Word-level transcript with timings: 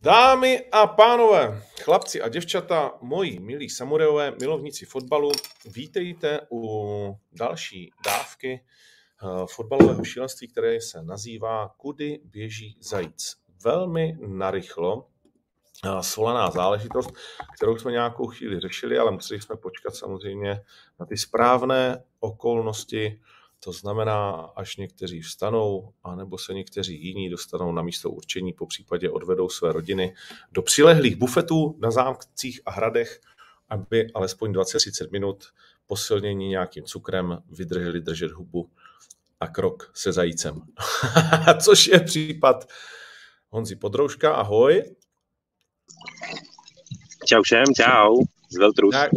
Dámy 0.00 0.64
a 0.72 0.86
pánové, 0.86 1.62
chlapci 1.82 2.22
a 2.22 2.28
děvčata, 2.28 2.92
moji 3.00 3.38
milí 3.40 3.70
samurajové, 3.70 4.32
milovníci 4.40 4.86
fotbalu, 4.86 5.32
vítejte 5.64 6.40
u 6.52 7.16
další 7.32 7.90
dávky 8.04 8.64
uh, 9.22 9.46
fotbalového 9.46 10.04
šílenství, 10.04 10.48
které 10.48 10.80
se 10.80 11.02
nazývá 11.02 11.68
Kudy 11.76 12.20
běží 12.24 12.76
zajíc. 12.80 13.36
Velmi 13.64 14.16
narychlo 14.26 14.96
uh, 14.96 16.00
svolaná 16.00 16.50
záležitost, 16.50 17.10
kterou 17.56 17.78
jsme 17.78 17.92
nějakou 17.92 18.26
chvíli 18.26 18.60
řešili, 18.60 18.98
ale 18.98 19.10
museli 19.10 19.40
jsme 19.40 19.56
počkat 19.56 19.94
samozřejmě 19.94 20.60
na 21.00 21.06
ty 21.06 21.16
správné 21.16 22.04
okolnosti, 22.20 23.20
to 23.60 23.72
znamená, 23.72 24.30
až 24.56 24.76
někteří 24.76 25.20
vstanou, 25.20 25.92
anebo 26.04 26.38
se 26.38 26.54
někteří 26.54 27.06
jiní 27.06 27.30
dostanou 27.30 27.72
na 27.72 27.82
místo 27.82 28.10
určení, 28.10 28.52
po 28.52 28.66
případě 28.66 29.10
odvedou 29.10 29.48
své 29.48 29.72
rodiny 29.72 30.14
do 30.52 30.62
přilehlých 30.62 31.16
bufetů 31.16 31.78
na 31.78 31.90
zámcích 31.90 32.60
a 32.66 32.70
hradech, 32.70 33.20
aby 33.68 34.12
alespoň 34.12 34.52
20-30 34.52 35.12
minut 35.12 35.44
posilnění 35.86 36.48
nějakým 36.48 36.84
cukrem 36.84 37.42
vydrželi 37.50 38.00
držet 38.00 38.30
hubu 38.30 38.70
a 39.40 39.48
krok 39.48 39.90
se 39.94 40.12
zajícem. 40.12 40.62
Což 41.62 41.86
je 41.86 42.00
případ 42.00 42.68
Honzi 43.50 43.76
Podrouška, 43.76 44.34
ahoj. 44.34 44.82
Čau 47.26 47.42
všem, 47.42 47.64
čau, 47.76 48.16
z 48.50 48.58
Veltrus. 48.58 48.94
Na, 48.94 49.00
na 49.00 49.08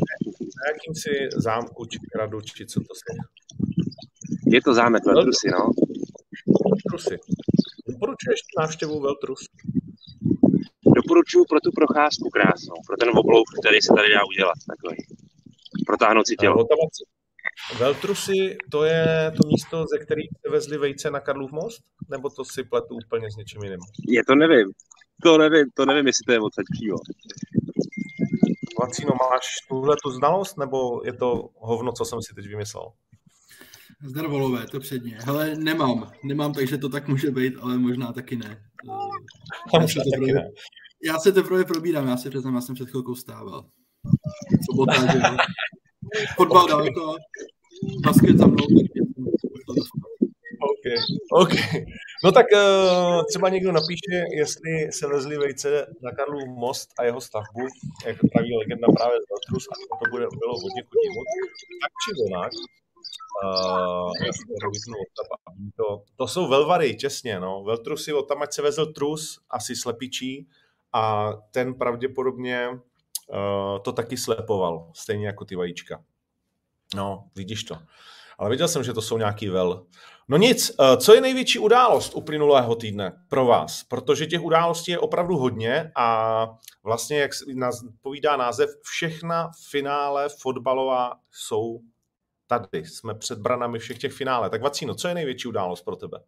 jakým 0.73 0.95
si 0.95 1.29
zámku, 1.41 1.85
či 1.85 1.99
hradu, 2.15 2.41
či 2.41 2.65
co 2.65 2.79
to 2.79 2.95
se 2.95 3.30
je 4.51 4.61
to 4.61 4.73
zámek 4.73 5.05
Veltrusy, 5.05 5.47
no. 5.51 5.71
Veltrusy. 6.69 7.15
Doporučuješ 7.87 8.39
návštěvu 8.59 8.99
Veltrus? 8.99 9.41
Doporučuji 10.95 11.45
pro 11.49 11.59
tu 11.59 11.71
procházku 11.71 12.29
krásnou, 12.29 12.75
pro 12.87 12.97
ten 12.97 13.09
oblouk, 13.09 13.47
který 13.59 13.81
se 13.81 13.93
tady 13.95 14.13
dá 14.13 14.21
udělat. 14.25 14.57
Takový. 14.67 14.97
Protáhnout 15.87 16.27
si 16.27 16.35
tělo. 16.35 16.67
Veltrusy, 17.79 18.57
to 18.71 18.83
je 18.83 19.31
to 19.37 19.47
místo, 19.47 19.85
ze 19.93 20.05
kterých 20.05 20.29
jste 20.37 20.49
vezli 20.49 20.77
vejce 20.77 21.11
na 21.11 21.19
Karlův 21.19 21.51
most? 21.51 21.81
Nebo 22.09 22.29
to 22.29 22.45
si 22.45 22.63
pletu 22.63 22.95
úplně 23.05 23.31
s 23.31 23.35
něčím 23.35 23.63
jiným? 23.63 23.79
Je, 24.07 24.21
to 24.27 24.35
nevím. 24.35 24.71
To 25.23 25.37
nevím, 25.37 25.65
to 25.73 25.85
nevím, 25.85 26.07
jestli 26.07 26.23
to 26.25 26.31
je 26.31 26.39
odsaď 26.39 26.65
přímo. 26.71 26.97
Vacíno, 28.81 29.11
máš 29.31 29.45
tuhle 29.69 29.95
tu 30.03 30.09
znalost, 30.09 30.57
nebo 30.57 31.01
je 31.05 31.13
to 31.13 31.49
hovno, 31.55 31.91
co 31.91 32.05
jsem 32.05 32.21
si 32.21 32.33
teď 32.35 32.47
vymyslel? 32.47 32.91
Zdar 34.03 34.27
volové, 34.27 34.65
to 34.71 34.79
předně. 34.79 35.17
Hele, 35.21 35.55
nemám, 35.55 36.11
nemám, 36.23 36.53
takže 36.53 36.77
to 36.77 36.89
tak 36.89 37.07
může 37.07 37.31
být, 37.31 37.53
ale 37.61 37.77
možná 37.77 38.13
taky 38.13 38.35
ne. 38.35 38.63
Já 39.73 39.87
se 39.87 39.99
teprve, 40.11 40.41
já 41.03 41.19
se 41.19 41.31
teprve 41.31 41.65
probírám, 41.65 42.07
já 42.07 42.17
se 42.17 42.29
přiznám, 42.29 42.55
já 42.55 42.61
jsem 42.61 42.75
před 42.75 42.89
chvilkou 42.89 43.15
stával. 43.15 43.65
Sobota, 44.71 45.11
že 45.11 45.17
jo. 45.17 45.37
Fotbal 46.35 46.67
daleko, 46.67 47.15
basket 48.05 48.37
za 48.37 48.47
mnou, 48.47 48.65
OK, 50.61 50.85
OK. 51.31 51.53
No 52.23 52.31
tak 52.31 52.45
uh, 52.53 53.23
třeba 53.29 53.49
někdo 53.49 53.71
napíše, 53.71 54.15
jestli 54.37 54.91
se 54.91 55.07
lezli 55.07 55.37
vejce 55.37 55.85
na 56.03 56.11
Karlův 56.11 56.43
most 56.47 56.89
a 56.99 57.03
jeho 57.03 57.21
stavbu, 57.21 57.63
jak 58.05 58.17
praví 58.33 58.57
legenda 58.57 58.87
právě 58.97 59.17
z 59.21 59.25
Veltrus, 59.31 59.65
a 59.71 59.73
to 59.99 60.09
bude, 60.11 60.25
bylo 60.41 60.53
hodně 60.63 60.81
chodímu, 60.89 61.21
tak 61.81 61.91
či 62.01 62.09
onak, 62.25 62.51
Uh, 63.43 64.11
to, 65.75 66.03
to 66.15 66.27
jsou 66.27 66.47
velvary, 66.47 66.97
čestně, 66.97 67.39
no. 67.39 67.63
Veltrusy, 67.63 68.13
od 68.13 68.27
tam 68.27 68.41
ať 68.41 68.53
se 68.53 68.61
vezl 68.61 68.93
trus, 68.93 69.39
asi 69.49 69.75
slepičí, 69.75 70.47
a 70.93 71.33
ten 71.51 71.73
pravděpodobně 71.73 72.69
uh, 72.69 73.79
to 73.81 73.91
taky 73.91 74.17
slepoval, 74.17 74.91
stejně 74.95 75.27
jako 75.27 75.45
ty 75.45 75.55
vajíčka. 75.55 76.03
No, 76.95 77.23
vidíš 77.35 77.63
to. 77.63 77.77
Ale 78.37 78.49
viděl 78.49 78.67
jsem, 78.67 78.83
že 78.83 78.93
to 78.93 79.01
jsou 79.01 79.17
nějaký 79.17 79.49
vel. 79.49 79.85
No 80.27 80.37
nic, 80.37 80.71
uh, 80.79 80.95
co 80.95 81.13
je 81.13 81.21
největší 81.21 81.59
událost 81.59 82.15
uplynulého 82.15 82.75
týdne 82.75 83.25
pro 83.27 83.45
vás? 83.45 83.83
Protože 83.83 84.25
těch 84.25 84.41
událostí 84.41 84.91
je 84.91 84.99
opravdu 84.99 85.37
hodně 85.37 85.91
a 85.95 86.47
vlastně, 86.83 87.19
jak 87.19 87.31
povídá 88.01 88.37
název, 88.37 88.69
všechna 88.81 89.51
finále 89.69 90.29
fotbalová 90.29 91.13
jsou 91.31 91.79
tady, 92.59 92.85
jsme 92.85 93.15
před 93.15 93.39
branami 93.39 93.79
všech 93.79 93.97
těch 93.97 94.13
finále. 94.13 94.49
Tak 94.49 94.61
Vacíno, 94.61 94.95
co 94.95 95.07
je 95.07 95.13
největší 95.13 95.47
událost 95.47 95.81
pro 95.81 95.95
tebe? 95.95 96.19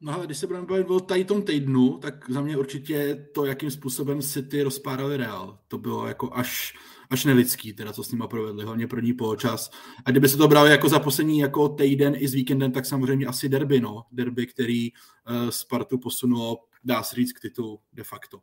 No 0.00 0.14
ale 0.14 0.26
když 0.26 0.38
se 0.38 0.46
budeme 0.46 0.66
bavit 0.66 0.90
o 0.90 1.00
tady 1.00 1.24
tom 1.24 1.42
týdnu, 1.42 1.98
tak 1.98 2.30
za 2.30 2.40
mě 2.40 2.56
určitě 2.56 3.28
to, 3.34 3.44
jakým 3.44 3.70
způsobem 3.70 4.22
City 4.22 4.62
rozpárali 4.62 5.16
Real. 5.16 5.58
To 5.68 5.78
bylo 5.78 6.06
jako 6.06 6.32
až, 6.32 6.74
až 7.10 7.24
nelidský, 7.24 7.72
teda 7.72 7.92
co 7.92 8.04
s 8.04 8.12
nima 8.12 8.26
provedli, 8.26 8.64
hlavně 8.64 8.86
pro 8.86 9.00
ní 9.00 9.12
poločas. 9.12 9.70
A 10.04 10.10
kdyby 10.10 10.28
se 10.28 10.36
to 10.36 10.48
brali 10.48 10.70
jako 10.70 10.88
za 10.88 10.98
poslední 10.98 11.38
jako 11.38 11.68
týden 11.68 12.14
i 12.16 12.28
s 12.28 12.34
víkendem, 12.34 12.72
tak 12.72 12.86
samozřejmě 12.86 13.26
asi 13.26 13.48
derby, 13.48 13.80
no. 13.80 14.04
Derby, 14.12 14.46
který 14.46 14.92
uh, 14.92 15.48
Spartu 15.50 15.98
posunulo, 15.98 16.58
dá 16.84 17.02
se 17.02 17.16
říct, 17.16 17.32
k 17.32 17.40
titulu 17.40 17.80
de 17.92 18.02
facto. 18.04 18.40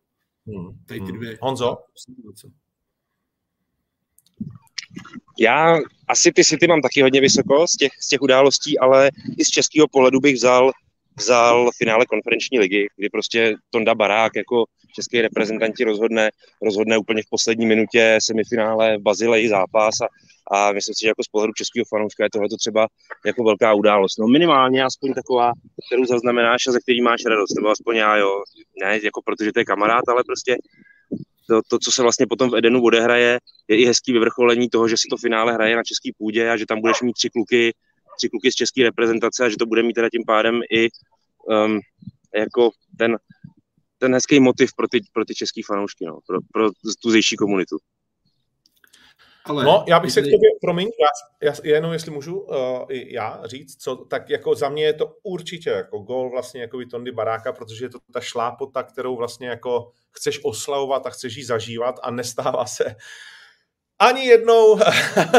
Hmm. 0.48 0.80
Tady 0.86 1.00
ty 1.00 1.06
hmm. 1.06 1.18
dvě. 1.18 1.38
Honzo? 1.42 1.78
Já 5.40 5.80
asi 6.08 6.32
ty 6.32 6.44
City 6.44 6.68
mám 6.68 6.82
taky 6.82 7.02
hodně 7.02 7.22
vysoko 7.22 7.68
z 7.68 7.78
těch, 7.78 7.92
z 8.02 8.08
těch 8.08 8.22
událostí, 8.22 8.80
ale 8.80 9.12
i 9.38 9.46
z 9.46 9.50
českého 9.50 9.88
pohledu 9.88 10.20
bych 10.20 10.36
vzal, 10.36 10.72
vzal 11.20 11.70
finále 11.78 12.06
konferenční 12.06 12.60
ligy, 12.60 12.88
kdy 12.98 13.10
prostě 13.10 13.56
Tonda 13.70 13.96
Barák 13.96 14.36
jako 14.36 14.66
český 14.96 15.22
reprezentanti 15.22 15.84
rozhodne, 15.84 16.32
rozhodne 16.62 16.98
úplně 16.98 17.22
v 17.22 17.30
poslední 17.30 17.66
minutě 17.66 18.18
semifinále 18.22 18.98
v 18.98 19.02
Bazileji 19.02 19.50
zápas 19.50 19.96
a, 20.02 20.08
a 20.58 20.72
myslím 20.72 20.96
si, 20.96 21.00
že 21.06 21.08
jako 21.08 21.24
z 21.24 21.28
pohledu 21.28 21.54
českého 21.54 21.86
fanouška 21.90 22.24
je 22.24 22.30
tohle 22.30 22.48
třeba 22.60 22.88
jako 23.26 23.44
velká 23.44 23.74
událost. 23.74 24.20
No 24.20 24.28
minimálně 24.28 24.84
aspoň 24.84 25.14
taková, 25.14 25.52
kterou 25.88 26.06
zaznamenáš 26.06 26.68
a 26.68 26.72
ze 26.72 26.80
který 26.80 27.02
máš 27.02 27.26
radost, 27.26 27.56
nebo 27.56 27.70
aspoň 27.70 27.96
já, 27.96 28.18
jo, 28.18 28.44
ne 28.82 29.00
jako 29.04 29.22
protože 29.26 29.52
to 29.52 29.60
je 29.60 29.66
kamarád, 29.66 30.04
ale 30.08 30.24
prostě 30.24 30.58
to, 31.50 31.62
to, 31.68 31.80
co 31.80 31.92
se 31.92 32.02
vlastně 32.02 32.28
potom 32.28 32.50
v 32.50 32.56
Edenu 32.56 32.84
odehraje, 32.84 33.40
je 33.68 33.78
i 33.78 33.86
hezký 33.86 34.14
vyvrcholení 34.14 34.70
toho, 34.70 34.88
že 34.88 34.98
se 34.98 35.08
to 35.10 35.18
finále 35.18 35.54
hraje 35.54 35.76
na 35.76 35.84
český 35.84 36.14
půdě 36.18 36.50
a 36.50 36.58
že 36.58 36.66
tam 36.66 36.82
budeš 36.82 37.02
mít 37.02 37.14
tři 37.14 37.30
kluky, 37.30 37.74
tři 38.18 38.30
kluky 38.30 38.52
z 38.52 38.56
české 38.56 38.84
reprezentace 38.84 39.46
a 39.46 39.50
že 39.50 39.58
to 39.58 39.66
bude 39.66 39.84
mít 39.84 39.94
teda 39.94 40.10
tím 40.10 40.24
pádem 40.28 40.62
i 40.72 40.90
um, 41.48 41.80
jako 42.36 42.70
ten, 42.98 43.18
ten 43.98 44.14
hezký 44.14 44.40
motiv 44.40 44.72
pro 44.76 44.88
ty, 44.88 45.02
pro 45.14 45.26
ty 45.26 45.36
český 45.36 45.62
fanoušky, 45.62 46.06
no, 46.06 46.20
pro, 46.28 46.40
pro 46.54 46.70
tu 47.02 47.12
zejší 47.12 47.36
komunitu. 47.36 47.78
Ale 49.46 49.64
no, 49.64 49.86
já 49.88 50.00
bych 50.00 50.12
se 50.12 50.22
k 50.22 50.26
tobě, 50.26 50.50
promiň, 50.62 50.90
já, 51.42 51.52
já, 51.64 51.76
jenom 51.76 51.94
jestli 51.94 52.12
můžu 52.12 52.40
uh, 52.40 52.56
já 52.90 53.42
říct, 53.46 53.82
co, 53.82 53.96
tak 53.96 54.30
jako 54.30 54.56
za 54.56 54.70
mě 54.70 54.84
je 54.84 54.94
to 54.94 55.14
určitě 55.24 55.70
jako 55.70 56.00
gol 56.00 56.30
vlastně 56.30 56.62
jako 56.62 56.78
by 56.78 56.86
Tondy 56.86 57.12
Baráka, 57.12 57.54
protože 57.54 57.86
je 57.86 57.90
to 57.90 58.00
ta 58.14 58.22
šlápota, 58.22 58.84
kterou 58.84 59.16
vlastně 59.16 59.48
jako 59.48 59.92
chceš 60.12 60.40
oslavovat 60.44 61.06
a 61.06 61.10
chceš 61.10 61.36
ji 61.36 61.46
zažívat 61.46 62.00
a 62.04 62.12
nestává 62.12 62.66
se 62.66 62.96
ani 64.00 64.26
jednou 64.26 64.80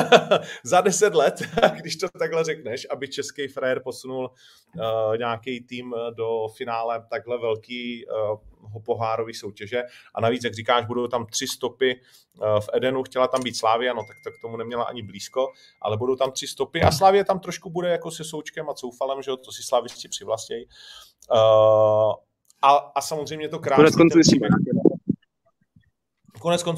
za 0.64 0.80
deset 0.80 1.14
let, 1.14 1.42
když 1.76 1.96
to 1.96 2.08
takhle 2.18 2.44
řekneš, 2.44 2.86
aby 2.90 3.08
český 3.08 3.48
frajer 3.48 3.82
posunul 3.82 4.30
uh, 4.30 5.16
nějaký 5.18 5.60
tým 5.60 5.94
do 6.16 6.48
finále 6.56 7.06
takhle 7.10 7.38
velký 7.38 8.06
uh, 8.06 8.82
pohárový 8.84 9.34
soutěže. 9.34 9.82
A 10.14 10.20
navíc, 10.20 10.44
jak 10.44 10.54
říkáš, 10.54 10.86
budou 10.86 11.06
tam 11.06 11.26
tři 11.26 11.46
stopy 11.46 11.94
uh, 11.94 12.60
v 12.60 12.68
Edenu, 12.72 13.02
chtěla 13.02 13.28
tam 13.28 13.42
být 13.42 13.56
Slávia, 13.56 13.94
no 13.94 14.02
tak 14.08 14.16
to 14.24 14.30
k 14.30 14.40
tomu 14.42 14.56
neměla 14.56 14.84
ani 14.84 15.02
blízko, 15.02 15.48
ale 15.82 15.96
budou 15.96 16.16
tam 16.16 16.32
tři 16.32 16.46
stopy 16.46 16.82
a 16.82 16.92
Slávia 16.92 17.24
tam 17.24 17.40
trošku 17.40 17.70
bude 17.70 17.88
jako 17.88 18.10
se 18.10 18.24
Součkem 18.24 18.70
a 18.70 18.74
Coufalem, 18.74 19.22
že 19.22 19.30
jo, 19.30 19.36
to 19.36 19.52
si 19.52 19.62
slavisti 19.62 20.08
přivlastějí. 20.08 20.66
Uh, 21.32 22.12
a, 22.62 22.76
a 22.94 23.00
samozřejmě 23.00 23.48
to 23.48 23.58
krásně 23.58 23.76
konec 23.76 23.96
konců 23.96 24.18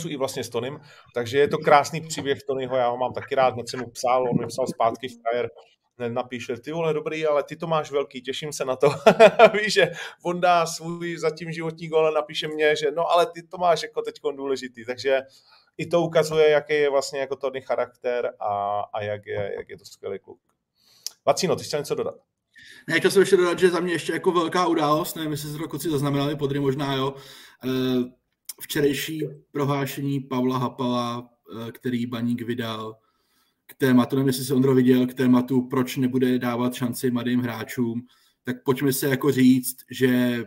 i 0.08 0.16
vlastně 0.16 0.44
s 0.44 0.48
Tonym, 0.48 0.80
takže 1.14 1.38
je 1.38 1.48
to 1.48 1.58
krásný 1.58 2.00
příběh 2.00 2.38
Tonyho, 2.42 2.76
já 2.76 2.88
ho 2.88 2.96
mám 2.96 3.12
taky 3.12 3.34
rád, 3.34 3.54
hned 3.54 3.68
jsem 3.68 3.80
mu 3.80 3.90
psal, 3.90 4.22
on 4.30 4.40
mi 4.40 4.46
psal 4.46 4.66
zpátky 4.66 5.08
frajer, 5.08 5.50
napíše, 6.08 6.56
ty 6.56 6.72
vole, 6.72 6.94
dobrý, 6.94 7.26
ale 7.26 7.42
ty 7.42 7.56
to 7.56 7.66
máš 7.66 7.90
velký, 7.90 8.22
těším 8.22 8.52
se 8.52 8.64
na 8.64 8.76
to. 8.76 8.88
Víš, 9.52 9.72
že 9.72 9.90
on 10.22 10.40
dá 10.40 10.66
svůj 10.66 11.16
zatím 11.16 11.52
životní 11.52 11.88
gol 11.88 12.06
a 12.06 12.10
napíše 12.10 12.48
mě, 12.48 12.76
že 12.76 12.90
no 12.90 13.10
ale 13.10 13.26
ty 13.26 13.42
to 13.42 13.58
máš 13.58 13.82
jako 13.82 14.02
teď 14.02 14.14
důležitý, 14.36 14.84
takže 14.84 15.22
i 15.78 15.86
to 15.86 16.00
ukazuje, 16.00 16.50
jaký 16.50 16.74
je 16.74 16.90
vlastně 16.90 17.20
jako 17.20 17.36
Tony 17.36 17.60
charakter 17.60 18.32
a, 18.40 18.82
a 18.94 19.02
jak, 19.02 19.26
je, 19.26 19.52
jak 19.56 19.68
je 19.68 19.78
to 19.78 19.84
skvělý 19.84 20.18
kluk. 20.18 20.40
Vacíno, 21.26 21.56
ty 21.56 21.64
chtěl 21.64 21.80
něco 21.80 21.94
dodat? 21.94 22.14
Ne, 22.88 22.98
chtěl 22.98 23.10
jsem 23.10 23.22
ještě 23.22 23.36
dodat, 23.36 23.58
že 23.58 23.70
za 23.70 23.80
mě 23.80 23.92
ještě 23.92 24.12
jako 24.12 24.32
velká 24.32 24.66
událost, 24.66 25.16
nevím, 25.16 25.32
jestli 25.32 25.50
se 25.50 25.58
to 25.58 25.68
kluci 25.68 25.90
zaznamenali, 25.90 26.36
podry 26.36 26.60
možná, 26.60 26.94
jo, 26.94 27.14
eh, 27.64 27.68
včerejší 28.60 29.22
prohlášení 29.50 30.20
Pavla 30.20 30.58
Hapala, 30.58 31.30
eh, 31.68 31.72
který 31.72 32.06
Baník 32.06 32.42
vydal 32.42 32.96
k 33.66 33.74
tématu, 33.74 34.16
nevím, 34.16 34.26
jestli 34.26 34.44
se 34.44 34.54
Ondro 34.54 34.74
viděl, 34.74 35.06
k 35.06 35.14
tématu, 35.14 35.62
proč 35.62 35.96
nebude 35.96 36.38
dávat 36.38 36.74
šanci 36.74 37.10
mladým 37.10 37.40
hráčům, 37.40 38.06
tak 38.44 38.62
pojďme 38.64 38.92
se 38.92 39.08
jako 39.08 39.32
říct, 39.32 39.76
že 39.90 40.44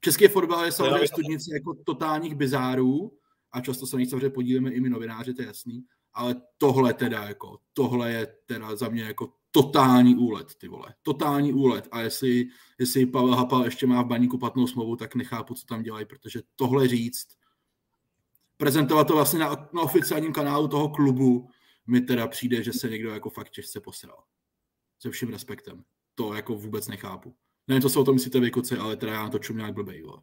Český 0.00 0.28
fotbal 0.28 0.64
je 0.64 0.72
samozřejmě 0.72 1.08
studnice 1.08 1.54
jako 1.54 1.74
totálních 1.74 2.34
bizárů 2.34 3.12
a 3.52 3.60
často 3.60 3.86
se 3.86 3.96
nich 3.96 4.10
samozřejmě 4.10 4.30
podílíme 4.30 4.70
i 4.70 4.80
my 4.80 4.90
novináři, 4.90 5.34
to 5.34 5.42
je 5.42 5.46
jasný, 5.48 5.84
ale 6.14 6.36
tohle 6.58 6.94
teda 6.94 7.28
jako, 7.28 7.58
tohle 7.72 8.12
je 8.12 8.34
teda 8.46 8.76
za 8.76 8.88
mě 8.88 9.02
jako 9.02 9.32
totální 9.50 10.16
úlet, 10.16 10.54
ty 10.54 10.68
vole. 10.68 10.94
Totální 11.02 11.52
úlet. 11.52 11.88
A 11.92 12.00
jestli, 12.00 12.48
jestli 12.78 13.06
Pavel 13.06 13.34
Hapal 13.34 13.64
ještě 13.64 13.86
má 13.86 14.02
v 14.02 14.06
baníku 14.06 14.38
platnou 14.38 14.66
smlouvu, 14.66 14.96
tak 14.96 15.14
nechápu, 15.14 15.54
co 15.54 15.66
tam 15.66 15.82
dělají, 15.82 16.06
protože 16.06 16.42
tohle 16.56 16.88
říct, 16.88 17.28
prezentovat 18.56 19.04
to 19.04 19.14
vlastně 19.14 19.38
na, 19.38 19.68
na 19.72 19.82
oficiálním 19.82 20.32
kanálu 20.32 20.68
toho 20.68 20.88
klubu, 20.88 21.48
mi 21.86 22.00
teda 22.00 22.28
přijde, 22.28 22.62
že 22.62 22.72
se 22.72 22.88
někdo 22.88 23.10
jako 23.10 23.30
fakt 23.30 23.50
těžce 23.50 23.80
posral. 23.80 24.24
Se 24.98 25.10
vším 25.10 25.28
respektem. 25.28 25.84
To 26.14 26.34
jako 26.34 26.54
vůbec 26.54 26.88
nechápu. 26.88 27.36
Ne, 27.68 27.80
to 27.80 27.88
se 27.88 27.98
o 27.98 28.04
tom 28.04 28.14
myslíte 28.14 28.40
vy, 28.40 28.50
ale 28.80 28.96
teda 28.96 29.12
já 29.12 29.22
na 29.22 29.28
to 29.28 29.38
čum 29.38 29.56
nějak 29.56 29.74
blbej, 29.74 30.02
vole. 30.02 30.22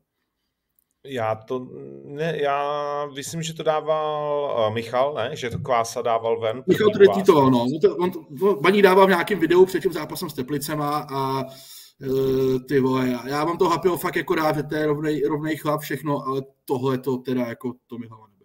Já 1.08 1.36
to, 1.36 1.68
ne, 2.06 2.38
já 2.42 3.06
myslím, 3.16 3.44
že 3.44 3.54
to 3.54 3.64
dával 3.64 4.68
uh, 4.68 4.74
Michal, 4.74 5.14
ne? 5.14 5.30
Že 5.34 5.50
to 5.50 5.60
Kvása 5.60 6.02
dával 6.02 6.40
ven. 6.40 6.64
Michal 6.68 6.90
to 6.90 7.00
retweetoval, 7.00 7.52
no. 7.52 7.64
On 7.64 7.80
to, 7.80 7.96
on 7.96 8.12
to, 8.12 8.20
to, 8.40 8.56
Baní 8.56 8.82
dával 8.82 9.06
v 9.06 9.10
nějakém 9.10 9.40
videu 9.40 9.66
před 9.66 9.84
tím 9.84 9.94
zápasem 9.94 10.30
s 10.30 10.34
Teplicema 10.34 11.08
a 11.12 11.44
uh, 11.44 12.60
ty 12.68 12.80
vole, 12.80 13.10
já, 13.10 13.28
já 13.28 13.46
mám 13.46 13.58
to 13.58 13.70
Hapio 13.70 13.98
fakt 13.98 14.16
jako 14.16 14.36
rád, 14.36 14.56
že 14.56 14.64
to 14.64 14.76
je 14.76 14.86
rovnej, 14.86 15.22
rovnej 15.22 15.58
chlap 15.58 15.82
všechno, 15.82 16.28
ale 16.28 16.42
tohle 16.66 16.98
to 16.98 17.18
teda 17.18 17.46
jako 17.46 17.74
to 17.88 17.98
mi 17.98 18.08
hlava 18.08 18.28
nebere. 18.28 18.38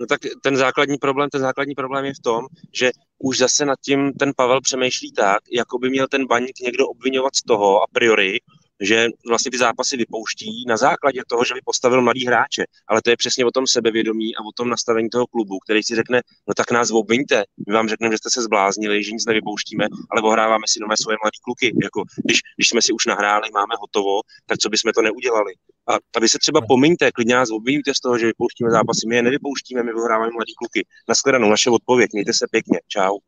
No 0.00 0.06
tak 0.06 0.20
ten 0.42 0.56
základní 0.56 0.98
problém, 0.98 1.30
ten 1.30 1.40
základní 1.40 1.74
problém 1.74 2.04
je 2.04 2.14
v 2.14 2.22
tom, 2.22 2.46
že 2.72 2.90
už 3.18 3.38
zase 3.38 3.66
nad 3.66 3.80
tím 3.80 4.12
ten 4.12 4.32
Pavel 4.36 4.60
přemýšlí 4.60 5.12
tak, 5.12 5.38
jako 5.52 5.78
by 5.78 5.90
měl 5.90 6.06
ten 6.08 6.26
baník 6.26 6.60
někdo 6.60 6.88
obvinovat 6.88 7.36
z 7.36 7.42
toho 7.42 7.82
a 7.82 7.86
priori, 7.92 8.38
že 8.80 9.08
vlastně 9.28 9.50
ty 9.50 9.58
zápasy 9.58 9.96
vypouští 9.96 10.64
na 10.68 10.76
základě 10.76 11.20
toho, 11.28 11.44
že 11.44 11.54
by 11.54 11.60
postavil 11.64 12.02
mladý 12.02 12.26
hráče. 12.26 12.64
Ale 12.88 13.02
to 13.02 13.10
je 13.10 13.16
přesně 13.16 13.44
o 13.44 13.50
tom 13.50 13.66
sebevědomí 13.66 14.36
a 14.36 14.40
o 14.40 14.52
tom 14.54 14.68
nastavení 14.68 15.08
toho 15.08 15.26
klubu, 15.26 15.58
který 15.58 15.82
si 15.82 15.94
řekne, 15.94 16.20
no 16.48 16.54
tak 16.54 16.70
nás 16.70 16.90
obviňte, 16.90 17.44
my 17.68 17.74
vám 17.74 17.88
řekneme, 17.88 18.14
že 18.14 18.18
jste 18.18 18.30
se 18.30 18.42
zbláznili, 18.42 19.04
že 19.04 19.12
nic 19.12 19.26
nevypouštíme, 19.26 19.86
ale 20.10 20.22
ohráváme 20.22 20.64
si 20.68 20.80
nové 20.80 20.94
svoje 21.02 21.16
mladé 21.22 21.38
kluky. 21.44 21.74
Jako, 21.82 22.02
když, 22.24 22.38
když 22.56 22.68
jsme 22.68 22.82
si 22.82 22.92
už 22.92 23.06
nahráli, 23.06 23.48
máme 23.54 23.74
hotovo, 23.80 24.20
tak 24.46 24.58
co 24.58 24.68
bychom 24.68 24.92
to 24.92 25.02
neudělali? 25.02 25.52
A, 25.88 25.94
a 26.16 26.20
vy 26.20 26.28
se 26.28 26.38
třeba 26.38 26.60
pomiňte, 26.68 27.12
klidně 27.12 27.34
nás 27.34 27.50
obviníte 27.50 27.94
z 27.94 28.00
toho, 28.00 28.18
že 28.18 28.26
vypouštíme 28.26 28.70
zápasy, 28.70 29.06
my 29.08 29.16
je 29.16 29.22
nevypouštíme, 29.22 29.82
my 29.82 29.92
ohráváme 29.92 30.30
mladý 30.32 30.54
kluky. 30.54 30.86
Naschledanou, 31.08 31.50
naše 31.50 31.70
odpověď, 31.70 32.10
mějte 32.12 32.32
se 32.32 32.46
pěkně, 32.50 32.80
čau. 32.88 33.18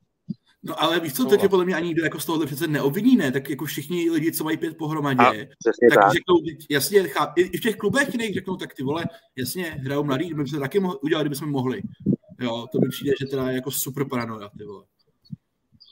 No 0.69 0.83
ale 0.83 1.01
víš 1.01 1.13
co, 1.13 1.25
teď 1.25 1.43
je 1.43 1.49
podle 1.49 1.65
mě 1.65 1.75
ani 1.75 1.87
nikdo 1.87 2.05
jako 2.05 2.21
z 2.21 2.25
tohohle 2.25 2.47
přece 2.47 2.67
neobviní, 2.67 3.17
ne? 3.17 3.33
Tak 3.33 3.51
jako 3.51 3.65
všichni 3.65 4.11
lidi, 4.11 4.33
co 4.33 4.45
mají 4.45 4.57
pět 4.57 4.77
pohromadě, 4.77 5.21
a, 5.21 5.33
tak, 5.65 5.75
tak, 5.95 6.13
řeknou, 6.13 6.37
jasně, 6.71 7.09
cháp, 7.09 7.39
i 7.39 7.59
v 7.59 7.61
těch 7.61 7.77
klubech 7.77 8.13
jiných 8.13 8.35
řeknou, 8.35 8.57
tak 8.57 8.75
ty 8.75 8.83
vole, 8.83 9.05
jasně, 9.37 9.65
hrajou 9.65 10.05
mladý, 10.05 10.35
my 10.35 10.49
se 10.49 10.59
taky 10.59 10.81
mohli, 10.81 10.99
udělali, 11.03 11.25
kdybychom 11.25 11.51
mohli. 11.51 11.83
Jo, 12.41 12.67
to 12.73 12.79
mi 12.81 12.89
přijde, 12.89 13.13
že 13.21 13.27
teda 13.27 13.51
je 13.51 13.55
jako 13.55 13.71
super 13.71 14.09
paranoja, 14.09 14.49
ty 14.59 14.65
vole. 14.65 14.85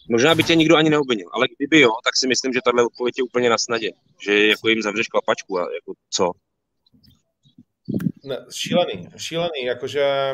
Možná 0.09 0.35
by 0.35 0.43
tě 0.43 0.55
nikdo 0.55 0.77
ani 0.77 0.91
neobvinil, 0.91 1.29
ale 1.33 1.47
kdyby 1.57 1.81
jo, 1.81 1.91
tak 2.05 2.17
si 2.17 2.27
myslím, 2.29 2.53
že 2.53 2.61
tahle 2.65 2.87
odpověď 2.87 3.15
je 3.19 3.25
úplně 3.25 3.51
na 3.51 3.59
snadě. 3.59 3.93
Že 4.25 4.47
jako 4.47 4.69
jim 4.69 4.83
zavřeš 4.83 5.09
klapačku 5.09 5.59
a 5.59 5.61
jako 5.61 5.93
co? 6.11 6.31
Ne, 8.25 8.47
šílený, 8.53 9.09
šílený, 9.17 9.65
jakože 9.65 10.33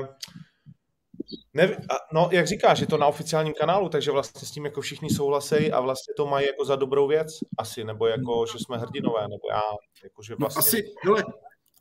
ne, 1.55 1.77
no, 2.13 2.29
jak 2.33 2.47
říkáš, 2.47 2.81
je 2.81 2.87
to 2.87 2.99
na 2.99 3.07
oficiálním 3.07 3.55
kanálu, 3.55 3.89
takže 3.89 4.11
vlastně 4.11 4.49
s 4.49 4.51
tím 4.51 4.65
jako 4.65 4.81
všichni 4.81 5.11
souhlasí 5.11 5.73
a 5.73 5.81
vlastně 5.81 6.15
to 6.17 6.27
mají 6.27 6.47
jako 6.47 6.65
za 6.65 6.77
dobrou 6.77 7.09
věc 7.09 7.27
asi, 7.59 7.85
nebo 7.85 8.07
jako, 8.07 8.45
že 8.53 8.59
jsme 8.59 8.79
hrdinové, 8.79 9.23
nebo 9.23 9.49
já, 9.51 9.63
jako, 10.05 10.23
že 10.23 10.33
no, 10.33 10.37
vlastně... 10.39 10.61
No, 10.61 10.61
asi, 10.61 10.95
hele, 11.05 11.25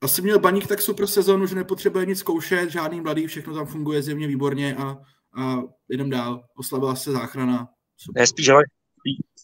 asi 0.02 0.22
měl 0.22 0.40
Baník 0.40 0.68
tak 0.68 0.82
super 0.82 1.08
sezónu, 1.08 1.46
že 1.46 1.56
nepotřebuje 1.56 2.06
nic 2.06 2.20
zkoušet, 2.20 2.72
žádný 2.72 3.02
mladý, 3.02 3.28
všechno 3.28 3.56
tam 3.56 3.66
funguje 3.66 4.02
zjevně 4.02 4.28
výborně 4.28 4.76
a, 4.76 4.98
a 5.42 5.62
jdem 5.90 6.10
dál. 6.10 6.44
Oslavila 6.58 6.96
se 6.96 7.12
záchrana. 7.12 7.68
Super. 7.98 8.22
Ne, 8.22 8.28
spíš, 8.28 8.50
ale 8.50 8.64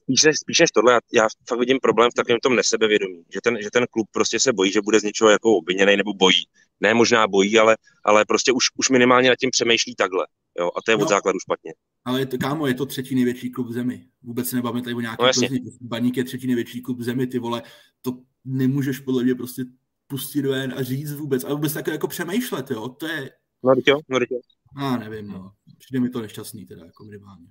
spíš, 0.05 0.37
spíš 0.39 0.59
než 0.59 0.71
tohle, 0.71 0.93
já, 0.93 0.99
já 1.13 1.27
fakt 1.49 1.59
vidím 1.59 1.79
problém 1.81 2.11
v 2.11 2.13
takovém 2.13 2.39
tom 2.39 2.55
nesebevědomí, 2.55 3.23
že 3.33 3.39
ten, 3.43 3.61
že 3.61 3.71
ten 3.71 3.85
klub 3.91 4.07
prostě 4.11 4.39
se 4.39 4.53
bojí, 4.53 4.71
že 4.71 4.81
bude 4.81 4.99
z 4.99 5.03
něčeho 5.03 5.29
jako 5.29 5.57
obviněný 5.57 5.97
nebo 5.97 6.13
bojí. 6.13 6.43
Ne 6.79 6.93
možná 6.93 7.27
bojí, 7.27 7.59
ale, 7.59 7.77
ale 8.05 8.25
prostě 8.25 8.51
už, 8.51 8.65
už 8.77 8.89
minimálně 8.89 9.29
nad 9.29 9.35
tím 9.35 9.49
přemýšlí 9.51 9.95
takhle. 9.95 10.27
Jo, 10.59 10.67
a 10.67 10.81
to 10.85 10.91
je 10.91 10.97
no, 10.97 11.03
od 11.03 11.09
základu 11.09 11.39
špatně. 11.39 11.73
Ale 12.05 12.19
je 12.19 12.25
to, 12.25 12.37
kámo, 12.37 12.67
je 12.67 12.73
to 12.73 12.85
třetí 12.85 13.15
největší 13.15 13.51
klub 13.51 13.67
v 13.67 13.71
zemi. 13.71 14.07
Vůbec 14.21 14.49
se 14.49 14.55
nebavíme 14.55 14.83
tady 14.83 14.95
o 14.95 14.99
nějakém 14.99 15.25
no, 15.25 15.33
Plzni. 15.33 15.59
Baník 15.81 16.17
je 16.17 16.23
třetí 16.23 16.47
největší 16.47 16.81
klub 16.81 16.99
v 16.99 17.03
zemi, 17.03 17.27
ty 17.27 17.39
vole. 17.39 17.63
To 18.01 18.17
nemůžeš 18.45 18.99
podle 18.99 19.23
mě 19.23 19.35
prostě 19.35 19.65
pustit 20.07 20.45
ven 20.45 20.73
a 20.77 20.83
říct 20.83 21.13
vůbec. 21.13 21.43
A 21.43 21.53
vůbec 21.53 21.73
tak 21.73 21.87
jako 21.87 22.07
přemýšlet, 22.07 22.71
jo. 22.71 22.89
To 22.89 23.07
je... 23.07 23.31
No, 23.63 23.73
jo, 23.87 23.99
no, 24.09 24.17
jo. 24.17 24.39
A 24.75 24.97
nevím, 24.97 25.27
no. 25.27 25.51
Přijde 25.77 25.99
mi 25.99 26.09
to 26.09 26.21
nešťastný 26.21 26.65
teda, 26.65 26.85
jako 26.85 27.03
minimálně. 27.03 27.47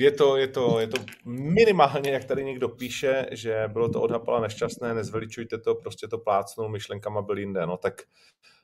Je 0.00 0.10
to, 0.10 0.36
je, 0.36 0.48
to, 0.48 0.80
je 0.80 0.86
to 0.86 0.96
minimálně, 1.24 2.10
jak 2.10 2.24
tady 2.24 2.44
někdo 2.44 2.68
píše, 2.68 3.26
že 3.30 3.64
bylo 3.72 3.88
to 3.88 4.02
odhapala 4.02 4.40
nešťastné, 4.40 4.94
nezveličujte 4.94 5.58
to, 5.58 5.74
prostě 5.74 6.08
to 6.08 6.18
plácnou, 6.18 6.68
myšlenkama 6.68 7.22
byl 7.22 7.38
jinde. 7.38 7.66
No 7.66 7.76
tak, 7.76 8.02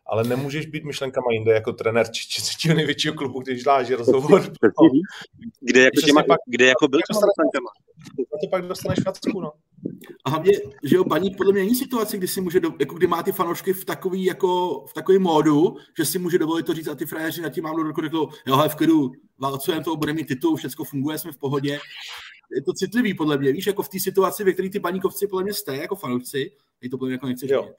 ale 0.07 0.25
nemůžeš 0.25 0.67
být 0.67 0.85
myšlenkama 0.85 1.27
jinde 1.33 1.53
jako 1.53 1.73
trenér 1.73 2.09
třetího 2.09 2.75
největšího 2.75 3.15
klubu, 3.15 3.41
když 3.41 3.65
dáš 3.65 3.91
rozhovor. 3.91 4.43
No. 4.63 4.89
Kde, 5.61 5.81
jako 5.81 6.01
těma, 6.07 6.23
pak, 6.23 6.39
kde 6.47 6.67
jako 6.67 6.89
byl 6.89 7.01
to 7.11 7.15
myšlenkama? 7.15 7.71
To 8.17 8.49
pak 8.51 8.67
dostaneš 8.67 8.99
facku, 9.05 9.41
no. 9.41 9.53
A 10.25 10.31
hlavně, 10.31 10.53
že 10.85 10.97
jo, 10.97 11.05
paní 11.05 11.31
podle 11.31 11.53
mě 11.53 11.63
není 11.63 11.75
situace, 11.75 12.17
kdy 12.17 12.29
si 12.29 12.41
může, 12.41 12.61
do, 12.61 12.73
jako 12.81 12.95
kdy 12.95 13.07
má 13.07 13.23
ty 13.23 13.33
fanoušky 13.33 13.73
v 13.73 13.85
takový, 13.85 14.25
jako, 14.25 14.81
v 14.91 14.93
takový 14.93 15.19
módu, 15.19 15.77
že 15.99 16.05
si 16.05 16.19
může 16.19 16.39
dovolit 16.39 16.67
to 16.67 16.75
říct 16.75 16.89
a 16.89 16.95
ty 16.95 17.07
frajeři 17.07 17.43
na 17.43 17.49
tím 17.49 17.65
mám 17.65 17.77
do 17.77 17.83
roku 17.83 18.01
řekl, 18.01 18.29
jo, 18.47 18.69
v 18.69 18.75
klidu, 18.75 19.13
válcujeme 19.39 19.85
to, 19.85 19.97
bude 19.97 20.13
mít 20.13 20.29
titul, 20.29 20.57
všechno 20.57 20.85
funguje, 20.85 21.19
jsme 21.19 21.33
v 21.33 21.39
pohodě. 21.39 21.79
Je 22.57 22.63
to 22.63 22.73
citlivý 22.73 23.15
podle 23.15 23.39
mě, 23.39 23.53
víš, 23.53 23.67
jako 23.67 23.83
v 23.83 23.89
té 23.89 24.01
situaci, 24.01 24.45
ve 24.45 24.53
které 24.53 24.71
ty 24.71 24.79
baníkovci 24.79 25.27
podle 25.27 25.43
mě 25.43 25.55
jste, 25.55 25.77
jako 25.77 25.97
fanoušci, 25.97 26.53
je 26.81 26.91
to 26.91 26.99
podle 26.99 27.09
mě 27.09 27.15
jako 27.15 27.27
nechceš 27.27 27.51
jo. 27.51 27.71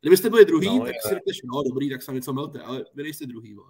Kdybyste 0.00 0.30
byli 0.30 0.44
druhý, 0.44 0.78
no, 0.78 0.84
tak 0.84 0.94
je. 0.94 1.00
si 1.02 1.14
řekneš, 1.14 1.42
no 1.44 1.62
dobrý, 1.62 1.90
tak 1.90 2.02
se 2.02 2.12
něco 2.12 2.32
melte, 2.32 2.60
ale 2.60 2.84
vy 2.94 3.02
nejste 3.02 3.26
druhý. 3.26 3.54
No. 3.54 3.62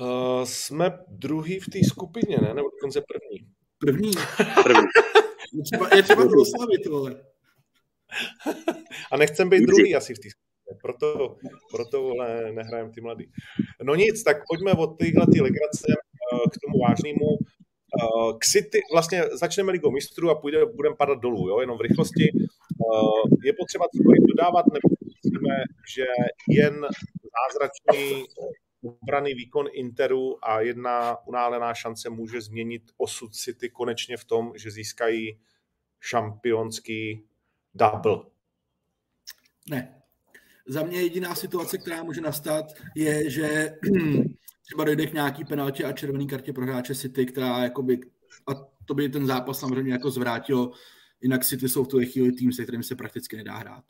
Uh, 0.00 0.44
jsme 0.44 0.98
druhý 1.08 1.60
v 1.60 1.66
té 1.66 1.78
skupině, 1.88 2.38
ne? 2.42 2.54
Nebo 2.54 2.68
dokonce 2.70 3.00
první. 3.00 3.48
První. 3.78 4.10
první. 4.62 4.86
Je 5.52 5.62
třeba, 5.62 5.96
je 5.96 6.02
třeba 6.02 6.22
to 6.22 6.30
oslavit, 6.40 6.86
vole. 6.86 7.24
A 9.12 9.16
nechcem 9.16 9.50
být 9.50 9.66
druhý 9.66 9.94
asi 9.94 10.14
v 10.14 10.18
té 10.18 10.28
proto, 10.82 11.36
proto 11.72 12.02
vole, 12.02 12.52
nehrajem 12.52 12.92
ty 12.92 13.00
mladý. 13.00 13.30
No 13.82 13.94
nic, 13.94 14.22
tak 14.22 14.36
pojďme 14.50 14.72
od 14.72 14.86
téhle 14.98 15.26
ty 15.32 15.40
legrace 15.40 15.86
eh, 15.88 16.48
k 16.52 16.54
tomu 16.64 16.78
vážnému. 16.88 17.28
Eh, 18.02 18.32
k 18.38 18.44
City, 18.44 18.80
vlastně 18.92 19.22
začneme 19.32 19.72
ligou 19.72 19.90
mistrů 19.90 20.30
a 20.30 20.40
půjde, 20.40 20.66
budeme 20.66 20.96
padat 20.96 21.18
dolů, 21.18 21.48
jo, 21.48 21.60
jenom 21.60 21.78
v 21.78 21.80
rychlosti. 21.80 22.26
Eh, 22.32 23.36
je 23.44 23.52
potřeba 23.52 23.84
cokoliv 23.96 24.22
dodávat, 24.28 24.64
nebo 24.66 24.88
myslíme, 25.08 25.54
že 25.94 26.04
jen 26.48 26.74
zázračný 27.36 28.24
obraný 28.82 29.34
výkon 29.34 29.66
Interu 29.72 30.44
a 30.44 30.60
jedna 30.60 31.26
unálená 31.26 31.74
šance 31.74 32.10
může 32.10 32.40
změnit 32.40 32.82
osud 32.96 33.34
City 33.34 33.70
konečně 33.70 34.16
v 34.16 34.24
tom, 34.24 34.52
že 34.56 34.70
získají 34.70 35.40
šampionský 36.00 37.24
double. 37.74 38.18
Ne. 39.70 40.02
Za 40.66 40.82
mě 40.82 41.02
jediná 41.02 41.34
situace, 41.34 41.78
která 41.78 42.02
může 42.02 42.20
nastat, 42.20 42.64
je, 42.94 43.30
že 43.30 43.74
třeba 44.62 44.84
dojde 44.84 45.06
k 45.06 45.12
nějaký 45.12 45.44
penaltě 45.44 45.84
a 45.84 45.92
červený 45.92 46.26
kartě 46.26 46.52
pro 46.52 46.66
hráče 46.66 46.94
City, 46.94 47.26
která 47.26 47.62
jakoby, 47.62 48.00
a 48.46 48.54
to 48.84 48.94
by 48.94 49.08
ten 49.08 49.26
zápas 49.26 49.60
samozřejmě 49.60 49.92
jako 49.92 50.10
zvrátilo, 50.10 50.72
jinak 51.20 51.44
City 51.44 51.68
jsou 51.68 51.84
v 51.84 51.88
tu 51.88 51.98
chvíli 51.98 52.32
tým, 52.32 52.52
se 52.52 52.62
kterým 52.62 52.82
se 52.82 52.96
prakticky 52.96 53.36
nedá 53.36 53.56
hrát. 53.56 53.84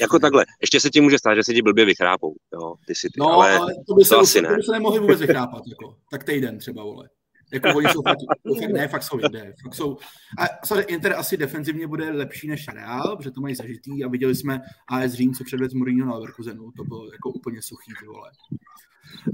Jako 0.00 0.18
takhle, 0.18 0.44
ještě 0.60 0.80
se 0.80 0.90
ti 0.90 1.00
může 1.00 1.18
stát, 1.18 1.34
že 1.34 1.44
se 1.44 1.54
ti 1.54 1.62
blbě 1.62 1.84
vychrápou, 1.84 2.34
jo, 2.52 2.74
ty 2.86 2.94
si 2.94 3.06
ty, 3.06 3.20
no, 3.20 3.26
ale, 3.26 3.58
ale 3.58 3.74
to 3.88 3.94
by 3.94 4.04
se, 4.04 4.14
to 4.14 4.20
asi 4.20 4.42
ne. 4.42 4.48
To 4.48 4.54
by 4.54 4.62
se 4.62 4.72
nemohli 4.72 5.00
vůbec 5.00 5.20
vychrápat, 5.20 5.62
jako. 5.66 5.96
tak 6.10 6.24
týden 6.24 6.58
třeba, 6.58 6.84
vole. 6.84 7.08
Jako 7.52 7.68
oni 7.76 7.88
jsou 7.88 8.02
fakt, 8.02 8.18
fakt, 8.60 8.72
ne, 8.72 8.88
fakt 8.88 9.02
jsou 9.02 9.18
jde, 9.18 9.54
fakt 9.62 9.74
jsou. 9.74 9.96
A 10.38 10.66
sorry, 10.66 10.84
Inter 10.88 11.12
asi 11.12 11.36
defenzivně 11.36 11.86
bude 11.86 12.10
lepší 12.10 12.48
než 12.48 12.68
Real, 12.68 13.16
protože 13.16 13.30
to 13.30 13.40
mají 13.40 13.54
zažitý 13.54 14.04
a 14.04 14.08
viděli 14.08 14.34
jsme 14.34 14.60
AS 14.88 15.12
Řím, 15.12 15.34
co 15.34 15.44
předved 15.44 15.72
Mourinho 15.72 16.06
na 16.06 16.14
Leverkusenu, 16.14 16.72
to 16.76 16.84
bylo 16.84 17.12
jako 17.12 17.30
úplně 17.30 17.62
suchý, 17.62 17.92
ty 18.00 18.06
vole. 18.06 18.30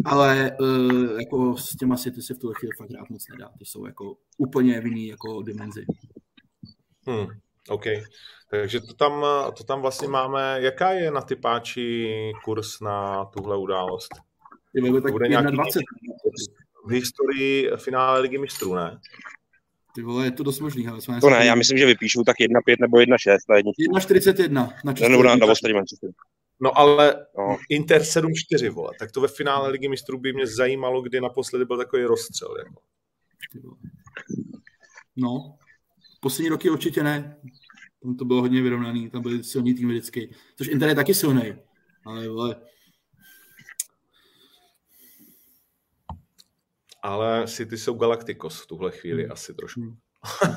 Ale 0.05 0.57
uh, 0.61 1.21
jako 1.21 1.57
s 1.57 1.77
těma 1.77 1.97
City 1.97 2.23
se 2.23 2.35
v 2.35 2.39
tuhle 2.39 2.55
chvíli 2.59 2.73
fakt 2.79 2.91
rád 2.91 3.11
moc 3.11 3.25
nedá, 3.29 3.51
ty 3.59 3.65
jsou 3.65 3.87
jako 3.87 4.17
úplně 4.39 4.83
jiný 4.85 5.07
jako 5.07 5.43
dimenzi. 5.43 5.85
Hmm, 7.07 7.27
OK. 7.71 7.85
Takže 8.51 8.81
to 8.81 8.95
tam, 8.95 9.25
to 9.57 9.65
tam 9.65 9.81
vlastně 9.81 10.09
máme, 10.09 10.59
jaká 10.61 10.93
je 10.93 11.11
na 11.11 11.21
typáči 11.21 12.33
kurz 12.45 12.81
na 12.81 13.25
tuhle 13.25 13.57
událost? 13.57 14.09
Je, 14.75 15.01
tak 15.01 15.13
bude 15.13 15.29
nějaký 15.29 15.53
20. 15.53 15.81
v 16.87 16.91
historii 16.91 17.71
finále 17.77 18.21
ligy 18.21 18.39
mistrů, 18.39 18.75
ne? 18.75 18.99
Ty 19.95 20.03
vole, 20.03 20.25
je 20.25 20.31
to 20.31 20.43
dost 20.43 20.61
možný. 20.61 20.89
Ale 20.89 21.01
to 21.21 21.31
ne, 21.31 21.47
já 21.47 21.55
myslím, 21.55 21.79
že 21.79 21.87
vypíšu 21.87 22.25
tak 22.25 22.37
1-5 22.37 22.77
nebo 22.81 22.97
1-6 22.97 23.39
na 23.49 23.57
jedničku. 23.57 23.83
1-41 23.83 24.53
na 24.85 25.09
Nebo 25.09 25.23
na, 25.23 25.37
na 25.37 25.47
Manchester. 25.47 26.11
No 26.63 26.79
ale 26.79 27.27
no. 27.39 27.57
Inter 27.69 28.03
7-4, 28.03 28.71
vole, 28.71 28.91
tak 28.99 29.13
to 29.13 29.21
ve 29.21 29.29
finále 29.29 29.71
ligy 29.71 29.89
mistrů 29.89 30.19
by 30.19 30.33
mě 30.33 30.47
zajímalo, 30.47 31.03
kdy 31.03 31.21
naposledy 31.21 31.65
byl 31.65 31.77
takový 31.77 32.05
rozstřel. 32.05 32.55
Jako. 32.59 32.83
No, 35.17 35.57
poslední 36.21 36.49
roky 36.49 36.71
určitě 36.71 37.03
ne. 37.03 37.37
Tam 38.03 38.17
to 38.17 38.25
bylo 38.25 38.41
hodně 38.41 38.63
vyrovnaný, 38.63 39.11
tam 39.11 39.23
byly 39.23 39.45
silní 39.45 39.75
týmy 39.75 39.93
vždycky. 39.93 40.35
Což 40.57 40.69
Inter 40.69 40.89
je 40.89 40.95
taky 40.95 41.15
silný. 41.15 41.55
Ale 42.05 42.29
vole, 42.29 42.57
ale 47.03 47.49
City 47.49 47.79
jsou 47.79 47.95
Galacticos 47.95 48.63
v 48.63 48.67
tuhle 48.67 48.91
chvíli 48.91 49.23
hmm. 49.23 49.33
asi 49.33 49.55
trošku. 49.55 49.81
Hmm. 49.81 49.97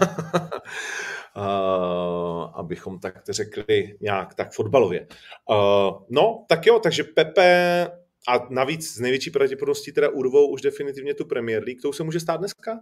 uh, 1.38 2.52
abychom 2.54 3.00
tak 3.00 3.22
řekli 3.30 3.98
nějak 4.02 4.34
tak 4.34 4.54
fotbalově. 4.54 5.08
Uh, 5.50 6.04
no, 6.10 6.46
tak 6.50 6.66
jo, 6.66 6.80
takže 6.80 7.04
Pepe 7.04 7.88
a 8.28 8.48
navíc 8.50 8.94
z 8.94 9.00
největší 9.00 9.32
pravděpodobností 9.32 9.92
teda 9.92 10.10
urvou 10.10 10.52
už 10.52 10.62
definitivně 10.62 11.14
tu 11.14 11.26
Premier 11.26 11.64
League. 11.64 11.82
To 11.82 11.94
se 11.94 12.04
může 12.04 12.20
stát 12.20 12.38
dneska? 12.38 12.80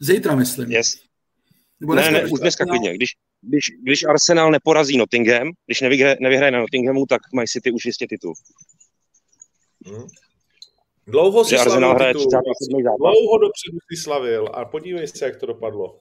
Zítra, 0.00 0.34
myslím. 0.34 0.70
Yes. 0.70 1.06
Nebo 1.80 1.94
ne, 1.94 2.10
ne, 2.10 2.24
už 2.24 2.40
dneska 2.40 2.64
klidně. 2.64 2.94
Když, 2.94 3.08
když, 3.40 3.64
když 3.82 4.04
Arsenal 4.04 4.50
neporazí 4.50 4.96
Nottingham, 4.98 5.50
když 5.66 5.80
nevyhraje, 5.80 6.16
nevyhraje 6.20 6.50
na 6.50 6.58
Nottinghamu, 6.58 7.06
tak 7.06 7.20
mají 7.34 7.48
City 7.48 7.70
už 7.70 7.84
jistě 7.84 8.06
titul. 8.06 8.34
Hmm. 9.86 10.06
Dlouho 11.06 11.44
si 11.44 11.58
slavil 11.58 11.94
hraje 11.94 12.14
titul, 12.14 12.30
dlouho 12.98 13.38
dopředu 13.38 13.78
si 13.90 14.02
slavil 14.02 14.48
a 14.54 14.64
podívej 14.64 15.08
se, 15.08 15.24
jak 15.24 15.36
to 15.36 15.46
dopadlo. 15.46 16.00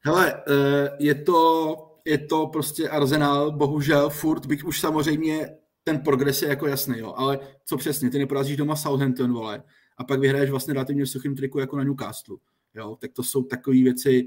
Hele, 0.00 0.42
eh, 0.48 0.90
je 0.98 1.14
to, 1.14 1.76
je 2.04 2.18
to 2.18 2.46
prostě 2.46 2.88
Arsenal, 2.88 3.52
bohužel 3.52 4.10
furt, 4.10 4.46
byť 4.46 4.62
už 4.62 4.80
samozřejmě 4.80 5.48
ten 5.84 6.00
progres 6.00 6.42
je 6.42 6.48
jako 6.48 6.66
jasný, 6.66 6.98
jo, 6.98 7.14
ale 7.16 7.38
co 7.64 7.76
přesně, 7.76 8.10
ty 8.10 8.18
neporazíš 8.18 8.56
doma 8.56 8.76
Southampton, 8.76 9.32
vole, 9.32 9.62
a 9.98 10.04
pak 10.04 10.20
vyhraješ 10.20 10.50
vlastně 10.50 10.74
relativně 10.74 11.04
v 11.04 11.10
suchým 11.10 11.36
triku 11.36 11.58
jako 11.58 11.76
na 11.76 11.84
Newcastle, 11.84 12.36
jo, 12.74 12.96
tak 13.00 13.12
to 13.12 13.22
jsou 13.22 13.42
takové 13.42 13.76
věci, 13.76 14.26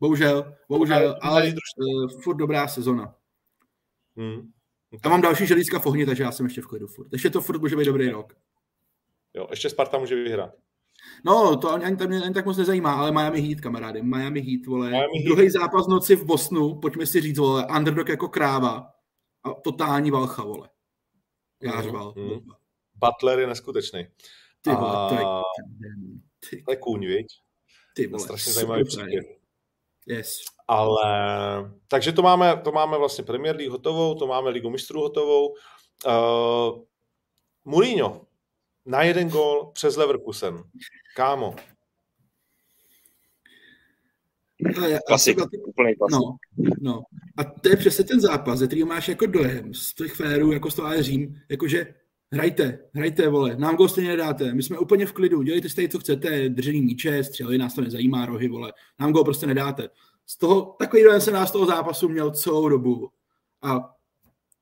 bohužel, 0.00 0.56
bohužel, 0.68 1.18
ale 1.22 1.52
uh, 1.76 2.20
furt 2.22 2.36
dobrá 2.36 2.68
sezona. 2.68 3.14
Hmm. 4.16 4.52
A 5.02 5.08
mám 5.08 5.20
další 5.20 5.46
želízka 5.46 5.78
v 5.78 5.86
ohni, 5.86 6.06
takže 6.06 6.22
já 6.22 6.32
jsem 6.32 6.46
ještě 6.46 6.60
v 6.60 6.66
klidu 6.66 6.86
furt. 6.86 7.12
Ještě 7.12 7.30
to 7.30 7.40
furt 7.40 7.60
může 7.60 7.76
být 7.76 7.84
dobrý 7.84 8.10
rok. 8.10 8.34
Jo, 9.34 9.46
ještě 9.50 9.70
Sparta 9.70 9.98
může 9.98 10.14
vyhrát. 10.14 10.54
No, 11.24 11.56
to 11.56 11.72
ani, 11.72 11.84
ani, 11.84 12.22
ani 12.22 12.34
tak 12.34 12.46
moc 12.46 12.56
nezajímá, 12.56 12.92
ale 12.92 13.12
Miami 13.12 13.40
Heat, 13.40 13.60
kamarády. 13.60 14.02
Miami 14.02 14.40
Heat, 14.40 14.66
vole. 14.66 14.90
Miami 14.90 15.18
Heat. 15.18 15.24
Druhý 15.24 15.50
zápas 15.50 15.86
noci 15.86 16.16
v 16.16 16.24
Bosnu, 16.24 16.74
pojďme 16.74 17.06
si 17.06 17.20
říct, 17.20 17.38
vole, 17.38 17.66
underdog 17.76 18.08
jako 18.08 18.28
kráva 18.28 18.92
a 19.44 19.54
totální 19.54 20.10
valcha, 20.10 20.44
vole. 20.44 20.68
Já 21.62 21.82
řval. 21.82 22.14
Mm, 22.16 22.24
mm. 22.24 22.40
Butler 22.94 23.38
je 23.38 23.46
neskutečný. 23.46 24.06
Ty 24.60 24.70
vole, 24.70 24.96
a... 24.96 25.08
to 25.08 25.14
je... 25.14 25.24
Ty. 26.50 26.62
To 26.62 26.72
je 26.72 26.76
kůň, 26.76 27.06
viď? 27.06 27.26
Ty 27.94 28.06
vole, 28.06 28.22
strašně 28.22 28.52
zajímavý 28.52 28.84
příběh. 28.84 29.39
Yes. 30.06 30.40
Ale, 30.68 31.70
takže 31.88 32.12
to 32.12 32.22
máme, 32.22 32.60
to 32.64 32.72
máme 32.72 32.98
vlastně 32.98 33.24
Premier 33.24 33.56
League 33.56 33.70
hotovou, 33.70 34.14
to 34.14 34.26
máme 34.26 34.50
Ligu 34.50 34.70
mistrů 34.70 35.00
hotovou. 35.00 35.54
Uh, 36.06 36.82
Mourinho, 37.64 38.26
na 38.86 39.02
jeden 39.02 39.28
gol 39.28 39.70
přes 39.72 39.96
Leverkusen. 39.96 40.62
Kámo. 41.16 41.56
No, 44.60 44.88
já, 44.88 44.98
klasik, 45.06 45.38
já 45.38 45.44
úplný 45.44 45.94
klasik. 45.96 46.18
No, 46.20 46.38
no. 46.80 47.02
A 47.36 47.44
to 47.44 47.68
je 47.68 47.76
přesně 47.76 48.04
ten 48.04 48.20
zápas, 48.20 48.58
ze 48.58 48.66
kterého 48.66 48.86
máš 48.86 49.08
jako 49.08 49.26
dojem 49.26 49.74
z 49.74 49.94
těch 49.94 50.12
férů, 50.12 50.52
jako 50.52 50.70
z 50.70 50.74
toho 50.74 51.02
Řím, 51.02 51.40
jakože 51.48 51.94
hrajte, 52.32 52.78
hrajte, 52.94 53.28
vole, 53.28 53.56
nám 53.56 53.76
gol 53.76 53.88
stejně 53.88 54.10
nedáte, 54.10 54.54
my 54.54 54.62
jsme 54.62 54.78
úplně 54.78 55.06
v 55.06 55.12
klidu, 55.12 55.42
dělejte 55.42 55.68
si 55.68 55.88
co 55.88 55.98
chcete, 55.98 56.48
držení 56.48 56.80
míče, 56.80 57.24
střely, 57.24 57.58
nás 57.58 57.74
to 57.74 57.80
nezajímá, 57.80 58.26
rohy, 58.26 58.48
vole, 58.48 58.72
nám 59.00 59.12
gol 59.12 59.24
prostě 59.24 59.46
nedáte. 59.46 59.88
Z 60.26 60.36
toho, 60.36 60.76
takový 60.78 61.02
dojem 61.02 61.20
se 61.20 61.30
nás 61.30 61.52
toho 61.52 61.66
zápasu 61.66 62.08
měl 62.08 62.30
celou 62.30 62.68
dobu. 62.68 63.10
A 63.62 63.94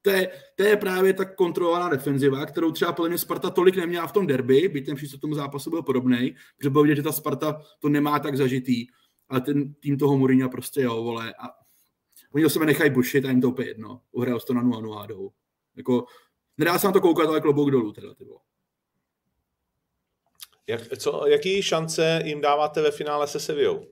to 0.02 0.10
je, 0.10 0.30
to 0.54 0.62
je 0.62 0.76
právě 0.76 1.12
ta 1.12 1.24
kontrolovaná 1.24 1.88
defenziva, 1.88 2.46
kterou 2.46 2.72
třeba 2.72 2.92
podle 2.92 3.08
mě 3.08 3.18
Sparta 3.18 3.50
tolik 3.50 3.76
neměla 3.76 4.06
v 4.06 4.12
tom 4.12 4.26
derby, 4.26 4.68
byť 4.68 4.86
ten 4.86 4.96
přístup 4.96 5.20
tomu 5.20 5.34
zápasu 5.34 5.70
byl 5.70 5.82
podobný, 5.82 6.34
protože 6.56 6.70
bylo 6.70 6.82
vidět, 6.82 6.96
že 6.96 7.02
ta 7.02 7.12
Sparta 7.12 7.62
to 7.78 7.88
nemá 7.88 8.18
tak 8.18 8.36
zažitý, 8.36 8.86
ale 9.28 9.40
ten 9.40 9.74
tým 9.74 9.98
toho 9.98 10.18
Mourinho 10.18 10.48
prostě 10.48 10.82
jo, 10.82 11.02
vole, 11.02 11.34
a 11.34 11.48
oni 12.34 12.42
do 12.42 12.50
sebe 12.50 12.66
nechají 12.66 12.90
bušit 12.90 13.24
a 13.24 13.30
jim 13.30 13.40
to 13.40 13.48
úplně 13.48 13.68
jedno. 13.68 14.00
Uhrál 14.12 14.40
to 14.40 14.54
na 14.54 14.62
0 14.62 14.80
0 14.80 15.06
jdou. 15.06 15.30
Jako, 15.76 16.06
nedá 16.58 16.78
se 16.78 16.86
na 16.86 16.92
to 16.92 17.00
koukat, 17.00 17.28
ale 17.28 17.40
klobouk 17.40 17.70
dolů 17.70 17.92
teda, 17.92 18.14
ty 18.14 18.24
vole. 18.24 18.40
Jak, 20.66 20.98
co, 20.98 21.26
jaký 21.26 21.62
šance 21.62 22.22
jim 22.24 22.40
dáváte 22.40 22.82
ve 22.82 22.90
finále 22.90 23.26
se 23.26 23.40
Sevillou? 23.40 23.86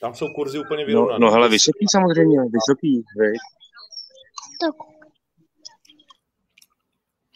Tam 0.00 0.14
jsou 0.14 0.26
kurzy 0.34 0.58
úplně 0.58 0.84
vyrovnané. 0.84 1.18
No, 1.18 1.26
no 1.26 1.32
hele, 1.32 1.48
vysoký 1.48 1.86
samozřejmě, 1.92 2.38
vysoký. 2.40 3.04
Tak. 4.60 4.74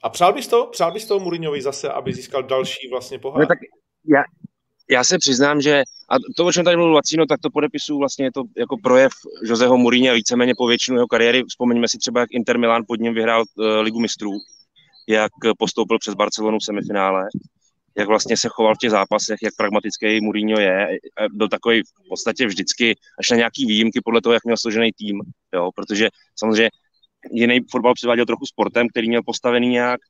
A 0.02 0.08
přál 0.08 0.32
bys 0.32 0.48
to? 0.48 0.66
Přál 0.66 0.92
bys 0.92 1.06
to 1.06 1.18
Mourinhovi 1.20 1.62
zase, 1.62 1.92
aby 1.92 2.12
získal 2.12 2.42
další 2.42 2.88
vlastně 2.88 3.18
pohár? 3.18 3.40
No, 3.40 3.46
tak 3.46 3.58
já, 4.04 4.22
já 4.90 5.04
se 5.04 5.18
přiznám, 5.18 5.60
že 5.60 5.82
a 6.10 6.14
to, 6.36 6.46
o 6.46 6.52
čem 6.52 6.64
tady 6.64 6.76
mluvil 6.76 6.94
Vacino, 6.94 7.26
tak 7.26 7.40
to 7.40 7.50
podepisu 7.50 7.98
vlastně 7.98 8.24
je 8.24 8.32
to 8.32 8.42
jako 8.56 8.76
projev 8.82 9.12
Joseho 9.44 9.78
Mourinha 9.78 10.14
víceméně 10.14 10.52
po 10.58 10.66
většinu 10.66 10.96
jeho 10.96 11.06
kariéry. 11.06 11.42
Vzpomeňme 11.48 11.88
si 11.88 11.98
třeba, 11.98 12.20
jak 12.20 12.32
Inter 12.32 12.58
Milan 12.58 12.82
pod 12.88 13.00
ním 13.00 13.14
vyhrál 13.14 13.44
uh, 13.56 13.66
Ligu 13.66 14.00
mistrů, 14.00 14.30
jak 15.08 15.32
postoupil 15.58 15.98
přes 15.98 16.14
Barcelonu 16.14 16.58
v 16.58 16.64
semifinále 16.64 17.24
jak 17.98 18.08
vlastně 18.08 18.36
se 18.36 18.48
choval 18.48 18.74
v 18.74 18.78
těch 18.78 18.90
zápasech, 18.90 19.38
jak 19.42 19.54
pragmatický 19.56 20.20
Mourinho 20.20 20.60
je. 20.60 20.98
Byl 21.32 21.48
takový 21.48 21.82
v 21.82 22.08
podstatě 22.08 22.46
vždycky, 22.46 22.96
až 23.18 23.30
na 23.30 23.36
nějaký 23.36 23.66
výjimky 23.66 24.00
podle 24.04 24.20
toho, 24.20 24.32
jak 24.32 24.44
měl 24.44 24.56
složený 24.56 24.90
tým, 24.92 25.20
jo, 25.54 25.70
protože 25.74 26.08
samozřejmě 26.38 26.70
jiný 27.30 27.60
fotbal 27.70 27.94
předváděl 27.94 28.26
trochu 28.26 28.46
sportem, 28.46 28.88
který 28.88 29.08
měl 29.08 29.22
postavený 29.26 29.68
nějak, 29.68 30.00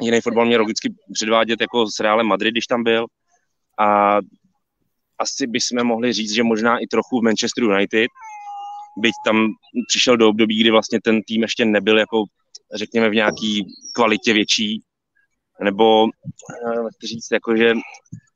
jiný 0.00 0.20
fotbal 0.20 0.46
měl 0.46 0.60
logicky 0.60 0.94
předvádět 1.12 1.60
jako 1.60 1.86
s 1.86 2.00
Realem 2.00 2.26
Madrid, 2.26 2.52
když 2.52 2.66
tam 2.66 2.82
byl. 2.82 3.06
A 3.80 4.18
asi 5.18 5.46
bychom 5.46 5.84
mohli 5.84 6.12
říct, 6.12 6.34
že 6.34 6.42
možná 6.42 6.78
i 6.78 6.86
trochu 6.86 7.20
v 7.20 7.22
Manchester 7.22 7.64
United, 7.64 8.08
byť 8.98 9.14
tam 9.24 9.46
přišel 9.88 10.16
do 10.16 10.28
období, 10.28 10.60
kdy 10.60 10.70
vlastně 10.70 11.00
ten 11.00 11.22
tým 11.22 11.42
ještě 11.42 11.64
nebyl 11.64 11.98
jako 11.98 12.24
řekněme 12.74 13.10
v 13.10 13.14
nějaký 13.14 13.66
kvalitě 13.94 14.32
větší, 14.32 14.82
nebo 15.62 16.06
eh, 16.06 17.06
říct, 17.06 17.28
jako, 17.32 17.56
že 17.56 17.74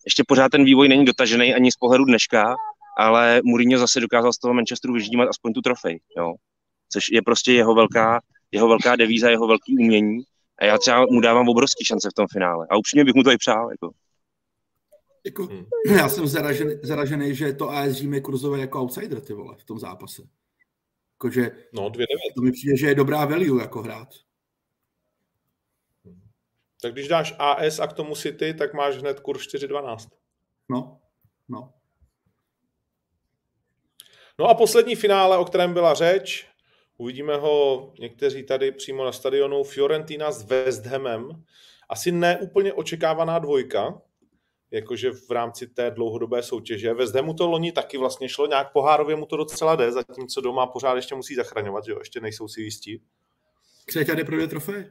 ještě 0.05 0.23
pořád 0.29 0.49
ten 0.49 0.65
vývoj 0.65 0.89
není 0.89 1.05
dotažený 1.05 1.55
ani 1.55 1.73
z 1.73 1.77
pohledu 1.77 2.05
dneška, 2.05 2.55
ale 2.99 3.41
Mourinho 3.45 3.79
zase 3.79 4.01
dokázal 4.01 4.33
z 4.33 4.39
toho 4.39 4.55
Manchesteru 4.55 4.95
vyždímat 4.95 5.29
aspoň 5.29 5.53
tu 5.53 5.61
trofej, 5.61 6.01
jo. 6.19 6.35
což 6.93 7.05
je 7.13 7.23
prostě 7.23 7.53
jeho 7.53 7.75
velká, 7.75 8.21
jeho 8.53 8.69
velká 8.69 8.97
devíza, 8.97 9.31
jeho 9.31 9.47
velký 9.47 9.75
umění 9.79 10.23
a 10.59 10.65
já 10.65 10.79
třeba 10.79 11.07
mu 11.11 11.21
dávám 11.21 11.49
obrovský 11.49 11.85
šance 11.85 12.09
v 12.11 12.15
tom 12.15 12.27
finále 12.33 12.67
a 12.71 12.77
upřímně 12.77 13.05
bych 13.05 13.15
mu 13.15 13.23
to 13.23 13.33
i 13.33 13.39
přál. 13.39 13.71
Jako. 13.71 13.91
Jako, 15.29 15.47
hmm. 15.47 15.67
Já 15.97 16.09
jsem 16.09 16.27
zaražený, 16.27 16.75
zaražený, 16.83 17.35
že 17.35 17.53
to 17.53 17.71
AS 17.71 17.93
Řím 17.93 18.15
je 18.15 18.21
kurzové 18.21 18.61
jako 18.61 18.81
outsider, 18.81 19.21
ty 19.21 19.33
vole, 19.33 19.57
v 19.59 19.65
tom 19.65 19.79
zápase. 19.79 20.23
Jakože, 21.15 21.51
no, 21.73 21.89
dvě 21.89 22.07
to 22.37 22.43
mi 22.43 22.53
přijde, 22.53 22.77
že 22.77 22.87
je 22.87 22.95
dobrá 22.95 23.25
value 23.25 23.63
jako 23.63 23.83
hrát. 23.83 24.09
Tak 26.83 26.93
když 26.93 27.09
dáš 27.09 27.35
AS 27.39 27.79
a 27.79 27.87
k 27.87 27.93
tomu 27.93 28.15
City, 28.15 28.55
tak 28.55 28.75
máš 28.75 28.97
hned 28.97 29.21
kurz 29.21 29.43
4.12. 29.43 30.09
No, 30.69 31.01
no. 31.49 31.73
No 34.39 34.47
a 34.47 34.55
poslední 34.55 34.97
finále, 34.97 35.39
o 35.39 35.45
kterém 35.45 35.73
byla 35.73 35.95
řeč, 35.95 36.47
uvidíme 36.97 37.37
ho 37.37 37.93
někteří 38.01 38.43
tady 38.43 38.73
přímo 38.73 39.05
na 39.05 39.13
stadionu, 39.13 39.65
Fiorentina 39.65 40.33
s 40.33 40.43
West 40.43 40.87
Hamem. 40.87 41.45
Asi 41.89 42.13
neúplně 42.13 42.73
očekávaná 42.73 43.39
dvojka, 43.39 44.03
jakože 44.71 45.11
v 45.11 45.31
rámci 45.31 45.67
té 45.67 45.91
dlouhodobé 45.91 46.43
soutěže. 46.43 46.95
West 46.95 47.15
Hamu 47.15 47.35
to 47.35 47.47
loni 47.47 47.73
taky 47.73 47.99
vlastně 47.99 48.29
šlo, 48.29 48.47
nějak 48.47 48.73
pohárově 48.73 49.17
mu 49.17 49.27
to 49.27 49.37
docela 49.37 49.77
jde, 49.77 49.93
zatímco 49.93 50.41
doma 50.41 50.67
pořád 50.67 50.95
ještě 50.95 51.15
musí 51.15 51.35
zachraňovat, 51.35 51.85
že 51.85 51.93
jo, 51.93 51.99
ještě 51.99 52.21
nejsou 52.21 52.49
si 52.49 52.63
jistí. 52.63 53.03
Křeťa 53.87 54.15
jde 54.15 54.25
pro 54.25 54.47
trofej? 54.47 54.91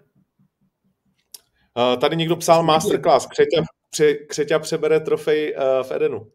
Uh, 1.77 2.00
tady 2.00 2.15
někdo 2.15 2.36
psal 2.36 2.63
masterclass. 2.63 3.25
Křeťa, 3.25 3.62
pře, 3.89 4.13
Křeťa 4.13 4.60
přebere 4.60 5.00
trofej 5.00 5.55
uh, 5.55 5.88
v 5.88 5.91
Edenu. 5.91 6.31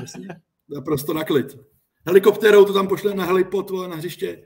Jasně. 0.00 0.28
Naprosto 0.68 1.12
na 1.12 1.24
klid. 1.24 1.46
Helikoptérou 2.06 2.64
to 2.64 2.72
tam 2.72 2.88
pošle 2.88 3.14
na 3.14 3.24
helipot, 3.24 3.70
na 3.70 3.96
hřiště. 3.96 4.42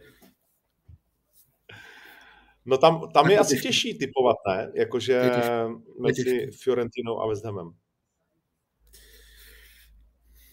No 2.64 2.78
tam, 2.78 3.10
tam 3.14 3.30
je 3.30 3.38
asi 3.38 3.60
těžší 3.60 3.98
typovat, 3.98 4.36
ne? 4.48 4.72
Jakože 4.74 5.30
mezi 6.00 6.50
Fiorentinou 6.62 7.20
a 7.20 7.28
West 7.28 7.44
Hamem. 7.44 7.70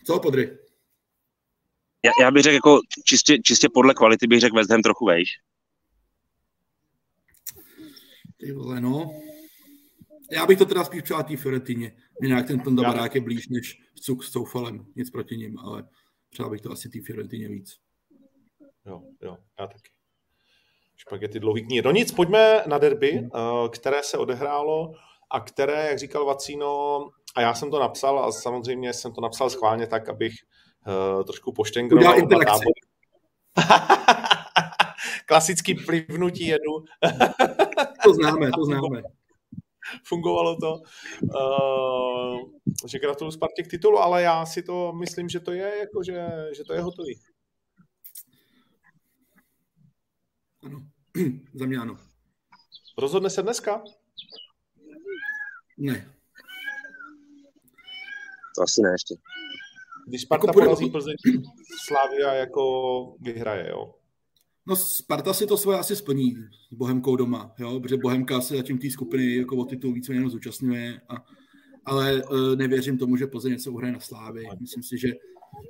Co, 0.08 0.20
Podry? 0.20 0.58
Já, 2.06 2.12
já 2.22 2.32
bych 2.32 2.44
řekl, 2.44 2.54
jako 2.54 2.80
čistě, 3.06 3.40
čistě 3.40 3.68
podle 3.74 3.94
kvality 3.94 4.28
bych 4.28 4.40
řekl 4.40 4.56
West 4.56 4.70
Ham 4.70 4.82
trochu 4.82 5.06
vejš. 5.06 5.30
Ty 8.38 8.52
vole, 8.52 8.82
no. 8.82 9.12
Já 10.32 10.46
bych 10.46 10.58
to 10.58 10.66
teda 10.66 10.84
spíš 10.84 11.02
přál 11.02 11.24
té 11.24 11.38
Fiorentině. 11.38 11.96
Mě 12.20 12.28
nějak 12.28 12.48
ten 12.48 12.60
Tonda 12.60 12.84
Barák 12.84 13.16
je 13.16 13.22
blíž 13.22 13.48
než 13.48 13.82
Cuk 13.96 14.24
s 14.24 14.32
Soufalem. 14.32 14.86
Nic 14.96 15.10
proti 15.10 15.38
ním, 15.38 15.60
ale 15.60 15.88
přál 16.30 16.50
bych 16.50 16.62
to 16.62 16.72
asi 16.72 16.90
té 16.90 17.00
Fiorentině 17.02 17.50
víc. 17.50 17.76
Jo, 18.86 19.04
jo, 19.22 19.38
já 19.60 19.68
taky. 19.68 19.90
Špagety 20.98 21.40
dlouhý 21.40 21.66
knihy. 21.66 21.82
No 21.82 21.92
nic, 21.92 22.12
pojďme 22.12 22.64
na 22.68 22.78
derby, 22.78 23.12
hmm. 23.12 23.30
eh, 23.36 23.70
které 23.70 24.04
se 24.04 24.18
odehrálo 24.18 24.94
a 25.32 25.40
které, 25.40 25.88
jak 25.88 26.00
říkal 26.00 26.26
Vacíno, 26.26 27.00
a 27.38 27.42
já 27.42 27.54
jsem 27.54 27.72
to 27.72 27.80
napsal 27.80 28.20
a 28.20 28.32
samozřejmě 28.32 28.94
jsem 28.94 29.14
to 29.14 29.22
napsal 29.22 29.50
schválně 29.50 29.88
tak, 29.88 30.10
abych 30.10 30.34
uh, 31.18 31.24
trošku 31.24 31.54
poštengroval 31.54 32.14
tábory. 32.46 32.82
Klasický 35.26 35.76
plivnutí 35.76 36.48
jedu. 36.48 36.74
to 38.04 38.14
známe, 38.14 38.52
to 38.52 38.66
známe. 38.66 39.02
Fungovalo 40.04 40.56
to. 40.56 40.82
Uh, 41.22 42.40
že 42.88 43.00
gratuluju 43.00 43.32
Spartě 43.32 43.64
k 43.64 43.68
titulu, 43.68 43.98
ale 43.98 44.22
já 44.22 44.46
si 44.46 44.64
to 44.64 44.94
myslím, 44.94 45.30
že 45.30 45.40
to 45.40 45.52
je, 45.52 45.78
jako, 45.78 46.04
že, 46.04 46.28
že 46.56 46.64
to 46.64 46.74
je 46.74 46.82
hotový. 46.82 47.20
Ano, 50.64 50.80
za 51.54 51.66
mě 51.66 51.78
ano. 51.78 51.98
Rozhodne 52.98 53.30
se 53.30 53.42
dneska? 53.42 53.84
Ne. 55.78 56.17
To 58.58 58.64
asi 58.64 58.82
ne 58.82 58.90
ještě. 58.92 59.16
Když 60.08 60.22
Sparta 60.22 60.48
jako 60.48 60.60
porazí 60.60 60.90
Plzeň, 60.90 61.16
Slavia 61.88 62.34
jako 62.34 63.16
vyhraje, 63.22 63.70
jo? 63.70 63.94
No 64.68 64.76
Sparta 64.76 65.34
si 65.34 65.48
to 65.48 65.58
svoje 65.58 65.78
asi 65.78 65.96
splní 65.96 66.36
s 66.72 66.74
Bohemkou 66.74 67.16
doma, 67.16 67.54
jo? 67.60 67.80
protože 67.80 67.98
Bohemka 67.98 68.42
se 68.42 68.56
zatím 68.56 68.78
té 68.78 68.90
skupiny 68.90 69.36
jako 69.36 69.58
o 69.58 69.66
titul 69.66 69.94
víceméně 69.94 70.30
zúčastňuje, 70.30 71.02
a, 71.10 71.26
ale 71.86 72.24
uh, 72.24 72.56
nevěřím 72.56 72.98
tomu, 72.98 73.18
že 73.18 73.28
Plzeň 73.28 73.52
něco 73.52 73.72
uhraje 73.72 73.94
na 73.94 74.00
Slávy. 74.00 74.44
Myslím 74.60 74.84
si, 74.84 74.98
že, 74.98 75.08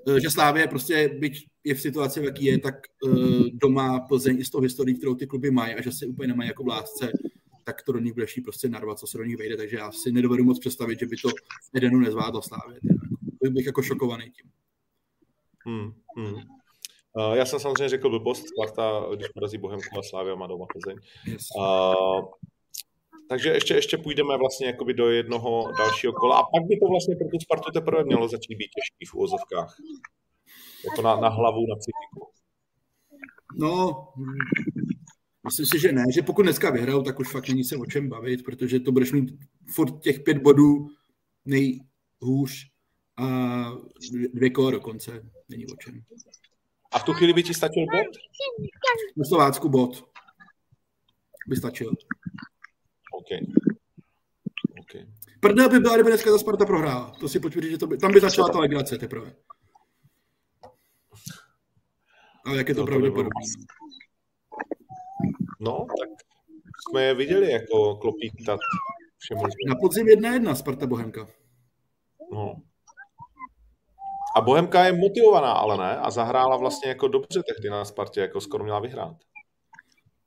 uh, 0.07 0.17
že 0.17 0.29
Slávě 0.29 0.67
prostě, 0.67 1.09
byť 1.19 1.47
je 1.63 1.75
v 1.75 1.81
situaci, 1.81 2.19
v 2.19 2.23
jaký 2.23 2.45
je, 2.45 2.59
tak 2.59 2.75
uh, 3.03 3.45
doma 3.53 3.99
Plzeň 3.99 4.39
i 4.39 4.45
s 4.45 4.49
tou 4.49 4.59
historií, 4.59 4.97
kterou 4.97 5.15
ty 5.15 5.27
kluby 5.27 5.51
mají 5.51 5.75
a 5.75 5.81
že 5.81 5.91
se 5.91 6.05
úplně 6.05 6.27
nemají 6.27 6.47
jako 6.47 6.63
v 6.63 6.67
lásce, 6.67 7.11
tak 7.67 7.83
to 7.83 7.91
do 7.91 7.99
nich 7.99 8.13
bude 8.13 8.25
prostě 8.43 8.69
narvat, 8.69 8.99
co 8.99 9.07
se 9.07 9.17
do 9.17 9.23
nich 9.23 9.37
vejde, 9.37 9.57
takže 9.57 9.77
já 9.77 9.91
si 9.91 10.11
nedovedu 10.11 10.43
moc 10.43 10.59
představit, 10.59 10.99
že 10.99 11.05
by 11.05 11.15
to 11.17 11.29
Edenu 11.75 11.99
nezvládlo 11.99 12.41
Slávě. 12.41 12.79
Byl 13.41 13.51
bych 13.51 13.65
jako 13.65 13.81
šokovaný 13.81 14.31
tím. 14.31 14.51
Hmm, 15.65 15.93
hmm. 16.17 16.35
Já 17.33 17.45
jsem 17.45 17.59
samozřejmě 17.59 17.89
řekl 17.89 18.09
blbost, 18.09 18.45
Sparta, 18.47 19.05
když 19.15 19.27
porazí 19.27 19.57
Bohemku 19.57 19.99
a 19.99 20.03
Slávia 20.03 20.35
má 20.35 20.47
doma 20.47 20.65
Plzeň. 20.73 20.97
Yes. 21.25 21.47
Uh, 21.57 22.25
takže 23.29 23.49
ještě, 23.49 23.73
ještě 23.73 23.97
půjdeme 23.97 24.37
vlastně 24.37 24.67
jakoby 24.67 24.93
do 24.93 25.09
jednoho 25.09 25.71
dalšího 25.77 26.13
kola 26.13 26.37
a 26.37 26.43
pak 26.43 26.67
by 26.67 26.77
to 26.79 26.87
vlastně 26.87 27.15
pro 27.15 27.27
tu 27.27 27.39
Spartu 27.39 27.71
teprve 27.71 28.03
mělo 28.03 28.27
začít 28.27 28.55
být 28.55 28.71
těžký 28.77 29.05
v 29.05 29.13
úvozovkách. 29.13 29.77
Jako 30.85 31.01
na, 31.01 31.15
na 31.15 31.29
hlavu, 31.29 31.65
na 31.69 31.75
psychiku. 31.75 32.31
No, 33.59 34.07
myslím 35.47 35.65
si, 35.65 35.79
že 35.79 35.91
ne, 35.91 36.03
že 36.13 36.21
pokud 36.21 36.43
dneska 36.43 36.69
vyhrajou, 36.69 37.03
tak 37.03 37.19
už 37.19 37.31
fakt 37.31 37.49
není 37.49 37.63
se 37.63 37.75
o 37.75 37.85
čem 37.85 38.09
bavit, 38.09 38.43
protože 38.43 38.79
to 38.79 38.91
budeš 38.91 39.11
mít 39.11 39.39
furt 39.73 39.99
těch 40.01 40.19
pět 40.19 40.37
bodů 40.37 40.89
nejhůř 41.45 42.67
a 43.17 43.27
dvě 44.33 44.49
kola 44.49 44.71
dokonce, 44.71 45.23
není 45.49 45.65
o 45.67 45.75
čem. 45.75 46.01
A 46.91 46.99
v 46.99 47.03
tu 47.03 47.13
chvíli 47.13 47.33
by 47.33 47.43
ti 47.43 47.53
stačil 47.53 47.85
bod? 47.91 48.17
Na 49.17 49.25
Slovácku 49.25 49.69
bod 49.69 50.09
by 51.47 51.55
stačil. 51.55 51.91
OK. 53.13 53.27
okay. 54.79 55.07
Prdel 55.39 55.69
by 55.69 55.79
byla, 55.79 55.95
kdyby 55.95 56.09
dneska 56.09 56.31
ta 56.31 56.37
Sparta 56.37 56.65
prohrála. 56.65 57.11
To 57.19 57.29
si 57.29 57.39
potvrdí, 57.39 57.69
že 57.69 57.77
to 57.77 57.87
by, 57.87 57.97
tam 57.97 58.11
by 58.11 58.19
začala 58.19 58.49
ta 58.49 58.59
legrace 58.59 58.97
teprve. 58.97 59.35
Ale 62.45 62.57
jak 62.57 62.69
je 62.69 62.75
to, 62.75 62.81
to 62.81 62.85
pravděpodobné? 62.85 63.41
No, 65.59 65.85
tak 65.99 66.09
jsme 66.89 67.03
je 67.03 67.13
viděli 67.13 67.51
jako 67.51 67.95
klopítat 67.95 68.59
Na 69.67 69.75
podzim 69.81 70.07
jedna 70.07 70.33
jedna 70.33 70.55
Sparta 70.55 70.87
Bohemka. 70.87 71.27
No. 72.31 72.55
A 74.35 74.41
Bohemka 74.41 74.85
je 74.85 74.93
motivovaná, 74.93 75.51
ale 75.51 75.77
ne? 75.77 75.97
A 75.97 76.11
zahrála 76.11 76.57
vlastně 76.57 76.89
jako 76.89 77.07
dobře 77.07 77.43
tehdy 77.43 77.69
na 77.69 77.85
Spartě, 77.85 78.21
jako 78.21 78.41
skoro 78.41 78.63
měla 78.63 78.79
vyhrát. 78.79 79.15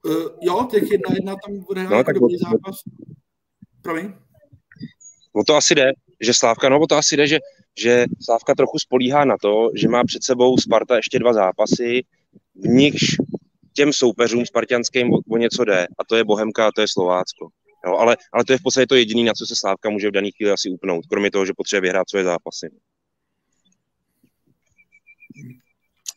Uh, 0.05 0.15
jo, 0.41 0.69
těch 0.71 0.91
jedna 0.91 1.15
jedna 1.15 1.35
tam 1.47 1.61
bude 1.61 1.85
no, 1.85 1.97
jako 1.97 2.13
dobrý 2.13 2.37
zápas. 2.37 2.77
Promiň? 3.83 4.13
O 5.33 5.45
to 5.45 5.55
asi 5.55 5.75
jde, 5.75 5.93
že 6.21 6.35
Slávka, 6.35 6.69
no 6.69 6.81
o 6.81 6.87
to 6.87 6.97
asi 6.97 7.17
jde, 7.17 7.27
že, 7.27 7.39
že 7.79 8.05
Slávka 8.25 8.55
trochu 8.55 8.79
spolíhá 8.79 9.25
na 9.25 9.37
to, 9.43 9.71
že 9.75 9.89
má 9.89 10.05
před 10.05 10.25
sebou 10.25 10.59
Sparta 10.59 10.97
ještě 10.97 11.19
dva 11.19 11.33
zápasy, 11.33 12.03
v 12.55 12.67
nichž 12.67 13.17
těm 13.81 13.93
soupeřům 13.93 14.47
spartianským 14.47 15.13
o, 15.13 15.19
o 15.31 15.37
něco 15.37 15.65
jde, 15.65 15.87
a 15.99 16.05
to 16.05 16.17
je 16.17 16.25
Bohemka 16.25 16.67
a 16.67 16.71
to 16.75 16.81
je 16.81 16.89
Slovácko. 16.89 17.49
Jo, 17.87 17.97
ale, 17.97 18.17
ale 18.33 18.45
to 18.45 18.53
je 18.53 18.59
v 18.59 18.63
podstatě 18.63 18.87
to 18.87 18.95
jediné, 18.95 19.25
na 19.25 19.33
co 19.33 19.47
se 19.47 19.55
Slávka 19.57 19.91
může 19.91 20.09
v 20.09 20.13
daný 20.13 20.31
chvíli 20.33 20.53
asi 20.53 20.71
upnout, 20.71 21.07
kromě 21.07 21.31
toho, 21.31 21.47
že 21.47 21.53
potřebuje 21.57 21.81
vyhrát 21.81 22.11
svoje 22.11 22.25
zápasy. 22.25 22.71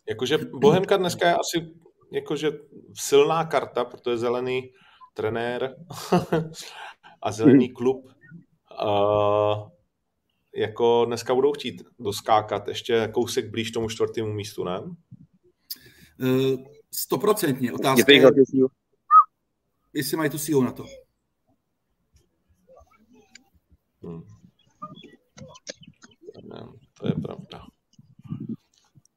Jakože 0.09 0.37
Bohemka 0.37 0.97
dneska 0.97 1.27
je 1.27 1.35
asi 1.35 1.71
jakože 2.11 2.51
silná 2.93 3.45
karta, 3.45 3.85
protože 3.85 4.17
zelený 4.17 4.71
trenér 5.13 5.75
a 7.23 7.31
zelený 7.31 7.65
hmm. 7.65 7.75
klub 7.75 8.11
uh, 8.85 9.69
jako 10.55 11.05
dneska 11.05 11.35
budou 11.35 11.51
chtít 11.51 11.83
doskákat 11.99 12.67
ještě 12.67 13.09
kousek 13.13 13.49
blíž 13.49 13.71
tomu 13.71 13.89
čtvrtému 13.89 14.33
místu, 14.33 14.63
ne? 14.63 14.79
Stoprocentně. 16.95 17.73
Otázka 17.73 18.11
je, 18.11 18.31
jestli 19.93 20.17
mají 20.17 20.29
tu 20.29 20.37
sílu 20.37 20.63
na 20.63 20.71
to. 20.71 20.85
Hmm. 24.01 24.23
Ne, 26.43 26.67
to 26.99 27.07
je 27.07 27.13
pravda. 27.13 27.65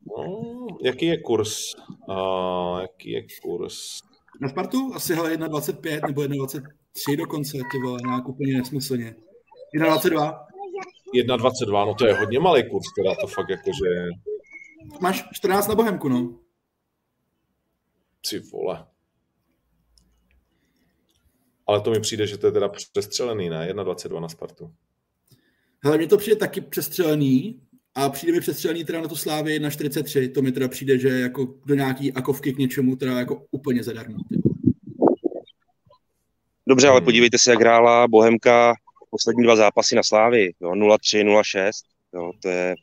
No, 0.07 0.67
jaký 0.85 1.07
je 1.07 1.23
kurz? 1.23 1.75
Uh, 2.09 2.81
jaký 2.81 3.11
je 3.11 3.27
kurz? 3.43 3.99
Na 4.41 4.49
Spartu 4.49 4.93
asi 4.95 5.15
hele 5.15 5.37
1,25 5.37 6.07
nebo 6.07 6.21
1,23 6.21 7.17
dokonce, 7.17 7.59
ty 7.73 7.79
vole, 7.85 8.01
nějak 8.07 8.29
úplně 8.29 8.59
nesmyslně. 8.59 9.15
1,22. 9.79 10.47
1,22, 11.15 11.87
no 11.87 11.95
to 11.95 12.07
je 12.07 12.15
hodně 12.15 12.41
malý 12.41 12.71
kurz, 12.71 12.85
teda 12.99 13.15
to 13.21 13.27
fakt 13.27 13.49
jakože... 13.49 14.09
Máš 15.01 15.25
14 15.33 15.69
na 15.69 15.75
Bohemku, 15.75 16.09
no. 16.09 16.46
Ty 18.31 18.39
vole. 18.39 18.87
Ale 21.67 21.81
to 21.81 21.91
mi 21.91 22.01
přijde, 22.01 22.27
že 22.27 22.39
to 22.39 22.47
je 22.47 22.53
teda 22.53 22.69
přestřelený, 22.69 23.49
ne? 23.49 23.73
1,22 23.73 24.21
na 24.21 24.29
Spartu. 24.29 24.75
Hele, 25.85 25.99
mně 25.99 26.07
to 26.07 26.19
přijde 26.19 26.37
taky 26.37 26.61
přestřelený, 26.61 27.61
a 27.95 28.09
přijde 28.09 28.33
mi 28.33 28.41
přestřelený 28.41 28.85
teda 28.85 29.01
na 29.01 29.09
to 29.09 29.17
Slávy 29.17 29.59
na 29.59 29.71
43, 29.71 30.29
to 30.29 30.43
mi 30.43 30.53
teda 30.53 30.69
přijde, 30.69 30.99
že 30.99 31.09
jako 31.09 31.55
do 31.67 31.75
nějaký 31.75 32.13
akovky 32.13 32.53
k 32.53 32.59
něčemu 32.59 32.97
teda 32.97 33.19
jako 33.19 33.47
úplně 33.51 33.83
zadarmo. 33.83 34.19
Dobře, 36.69 36.89
ale 36.89 37.01
podívejte 37.01 37.39
se, 37.39 37.51
jak 37.51 37.61
hrála 37.61 38.09
Bohemka 38.09 38.75
poslední 39.11 39.43
dva 39.43 39.57
zápasy 39.57 39.97
na 39.97 40.03
Slávy. 40.03 40.53
0-3, 40.61 41.25
0-6. 41.25 41.71
Jo, 42.15 42.33
to 42.43 42.49
je... 42.49 42.75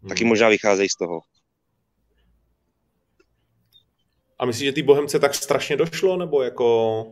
Hmm. 0.00 0.08
Taky 0.08 0.24
možná 0.24 0.48
vycházejí 0.48 0.88
z 0.88 0.96
toho. 0.96 1.20
A 4.38 4.46
myslíš, 4.46 4.66
že 4.66 4.72
ty 4.72 4.82
Bohemce 4.82 5.18
tak 5.18 5.34
strašně 5.34 5.76
došlo, 5.76 6.16
nebo 6.16 6.42
jako 6.42 7.06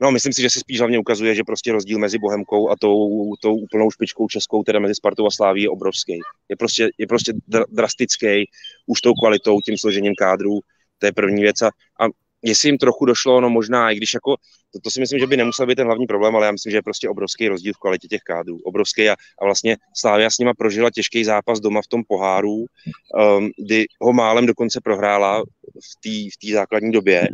No, 0.00 0.10
myslím 0.10 0.32
si, 0.32 0.42
že 0.42 0.50
se 0.50 0.60
spíš 0.60 0.78
hlavně 0.78 0.98
ukazuje, 0.98 1.34
že 1.34 1.44
prostě 1.44 1.72
rozdíl 1.72 1.98
mezi 1.98 2.18
Bohemkou 2.18 2.70
a 2.70 2.76
tou, 2.80 3.34
tou 3.36 3.56
úplnou 3.56 3.90
špičkou 3.90 4.28
českou, 4.28 4.62
teda 4.62 4.78
mezi 4.78 4.94
Spartou 4.94 5.26
a 5.26 5.30
Sláví, 5.30 5.62
je 5.62 5.70
obrovský. 5.70 6.20
Je 6.48 6.56
prostě, 6.56 6.88
je 6.98 7.06
prostě 7.06 7.32
drastický 7.68 8.50
už 8.86 9.00
tou 9.00 9.12
kvalitou, 9.12 9.60
tím 9.60 9.78
složením 9.78 10.14
kádrů, 10.14 10.60
to 10.98 11.06
je 11.06 11.12
první 11.12 11.42
věc. 11.42 11.62
A, 11.62 11.66
a 12.00 12.08
jestli 12.46 12.68
jim 12.68 12.78
trochu 12.78 13.04
došlo, 13.04 13.40
no 13.40 13.50
možná, 13.50 13.90
i 13.90 13.96
když 13.96 14.14
jako, 14.14 14.36
to, 14.72 14.80
to 14.80 14.90
si 14.90 15.00
myslím, 15.00 15.18
že 15.18 15.26
by 15.26 15.36
nemusel 15.36 15.66
být 15.66 15.74
ten 15.74 15.86
hlavní 15.86 16.06
problém, 16.06 16.36
ale 16.36 16.46
já 16.46 16.52
myslím, 16.52 16.70
že 16.70 16.76
je 16.76 16.82
prostě 16.82 17.08
obrovský 17.08 17.48
rozdíl 17.48 17.72
v 17.74 17.78
kvalitě 17.78 18.08
těch 18.08 18.20
kádrů. 18.20 18.58
Obrovský 18.64 19.08
a, 19.08 19.12
a 19.12 19.44
vlastně 19.44 19.76
Slávia 19.96 20.30
s 20.30 20.38
nima 20.38 20.54
prožila 20.54 20.90
těžký 20.90 21.24
zápas 21.24 21.60
doma 21.60 21.82
v 21.82 21.86
tom 21.86 22.02
poháru, 22.08 22.56
um, 22.56 23.50
kdy 23.58 23.86
ho 24.00 24.12
málem 24.12 24.46
dokonce 24.46 24.80
prohrála 24.80 25.42
v 25.42 25.90
té 26.02 26.48
v 26.48 26.52
základní 26.52 26.92
době 26.92 27.28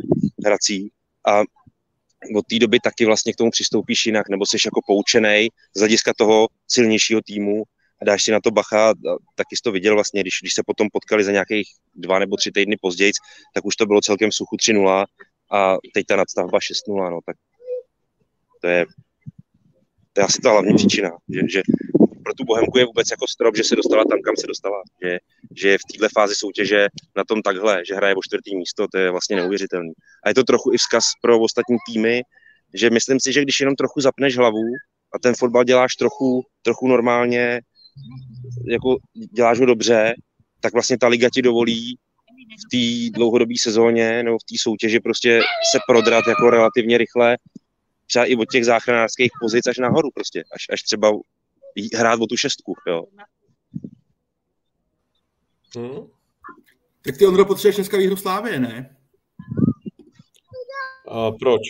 hrací 0.45 0.89
a 1.27 1.41
od 2.35 2.45
té 2.47 2.59
doby 2.59 2.79
taky 2.79 3.05
vlastně 3.05 3.33
k 3.33 3.35
tomu 3.35 3.51
přistoupíš 3.51 4.05
jinak, 4.05 4.29
nebo 4.29 4.45
jsi 4.45 4.57
jako 4.65 4.81
poučený 4.87 5.47
z 5.75 5.79
hlediska 5.79 6.11
toho 6.17 6.47
silnějšího 6.67 7.21
týmu 7.21 7.63
dáš 8.03 8.23
si 8.23 8.31
na 8.31 8.39
to 8.39 8.51
bacha, 8.51 8.93
taky 9.35 9.55
jsi 9.55 9.61
to 9.63 9.71
viděl 9.71 9.95
vlastně, 9.95 10.21
když, 10.21 10.33
když 10.41 10.53
se 10.53 10.61
potom 10.65 10.87
potkali 10.93 11.23
za 11.23 11.31
nějakých 11.31 11.67
dva 11.95 12.19
nebo 12.19 12.37
tři 12.37 12.51
týdny 12.51 12.77
později, 12.81 13.11
tak 13.53 13.65
už 13.65 13.75
to 13.75 13.85
bylo 13.85 14.01
celkem 14.01 14.31
suchu 14.31 14.55
3-0 14.55 15.05
a 15.51 15.75
teď 15.93 16.05
ta 16.05 16.15
nadstavba 16.15 16.59
6-0, 16.59 17.11
no, 17.11 17.19
tak 17.25 17.35
to 18.61 18.67
je, 18.67 18.85
to 20.13 20.21
je 20.21 20.25
asi 20.25 20.41
ta 20.41 20.51
hlavní 20.51 20.75
příčina, 20.75 21.09
že, 21.29 21.41
že 21.49 21.61
pro 22.23 22.33
tu 22.33 22.43
Bohemku 22.45 22.77
je 22.77 22.85
vůbec 22.85 23.11
jako 23.11 23.27
strop, 23.27 23.55
že 23.55 23.63
se 23.63 23.75
dostala 23.75 24.03
tam, 24.09 24.19
kam 24.21 24.35
se 24.37 24.47
dostala, 24.47 24.83
že, 25.03 25.17
že 25.55 25.69
je 25.69 25.77
v 25.77 25.87
této 25.91 26.07
fázi 26.13 26.35
soutěže 26.35 26.87
na 27.15 27.23
tom 27.23 27.41
takhle, 27.41 27.83
že 27.87 27.95
hraje 27.95 28.15
o 28.15 28.23
čtvrtý 28.23 28.57
místo, 28.57 28.87
to 28.91 28.97
je 28.97 29.11
vlastně 29.11 29.35
neuvěřitelný. 29.35 29.93
A 30.23 30.29
je 30.29 30.35
to 30.35 30.43
trochu 30.43 30.73
i 30.73 30.77
vzkaz 30.77 31.03
pro 31.21 31.39
ostatní 31.39 31.77
týmy, 31.87 32.21
že 32.73 32.89
myslím 32.89 33.19
si, 33.19 33.33
že 33.33 33.41
když 33.41 33.59
jenom 33.59 33.75
trochu 33.75 34.01
zapneš 34.01 34.37
hlavu 34.37 34.63
a 35.13 35.19
ten 35.19 35.33
fotbal 35.35 35.63
děláš 35.63 35.95
trochu, 35.95 36.43
trochu 36.61 36.87
normálně, 36.87 37.61
jako 38.67 38.97
děláš 39.31 39.59
ho 39.59 39.65
dobře, 39.65 40.13
tak 40.59 40.73
vlastně 40.73 40.97
ta 40.97 41.07
liga 41.07 41.29
ti 41.33 41.41
dovolí 41.41 41.97
v 42.53 42.69
té 42.71 43.17
dlouhodobé 43.17 43.53
sezóně 43.59 44.23
nebo 44.23 44.37
v 44.37 44.43
té 44.43 44.55
soutěži 44.59 44.99
prostě 44.99 45.41
se 45.71 45.79
prodrat 45.87 46.27
jako 46.27 46.49
relativně 46.49 46.97
rychle, 46.97 47.37
třeba 48.07 48.25
i 48.25 48.35
od 48.35 48.51
těch 48.51 48.65
záchranářských 48.65 49.31
pozic 49.41 49.67
až 49.67 49.77
nahoru 49.77 50.09
prostě, 50.11 50.43
až, 50.55 50.65
až 50.73 50.83
třeba 50.83 51.11
hrát 51.95 52.19
o 52.21 52.27
tu 52.27 52.37
šestku, 52.37 52.75
jo. 52.87 53.05
Hmm. 55.75 56.07
Tak 57.05 57.17
ty, 57.17 57.25
Ondro, 57.25 57.45
potřebuješ 57.45 57.75
dneska 57.75 57.97
výhru 57.97 58.15
Slávě, 58.15 58.59
ne? 58.59 58.95
A 61.07 61.31
proč? 61.31 61.61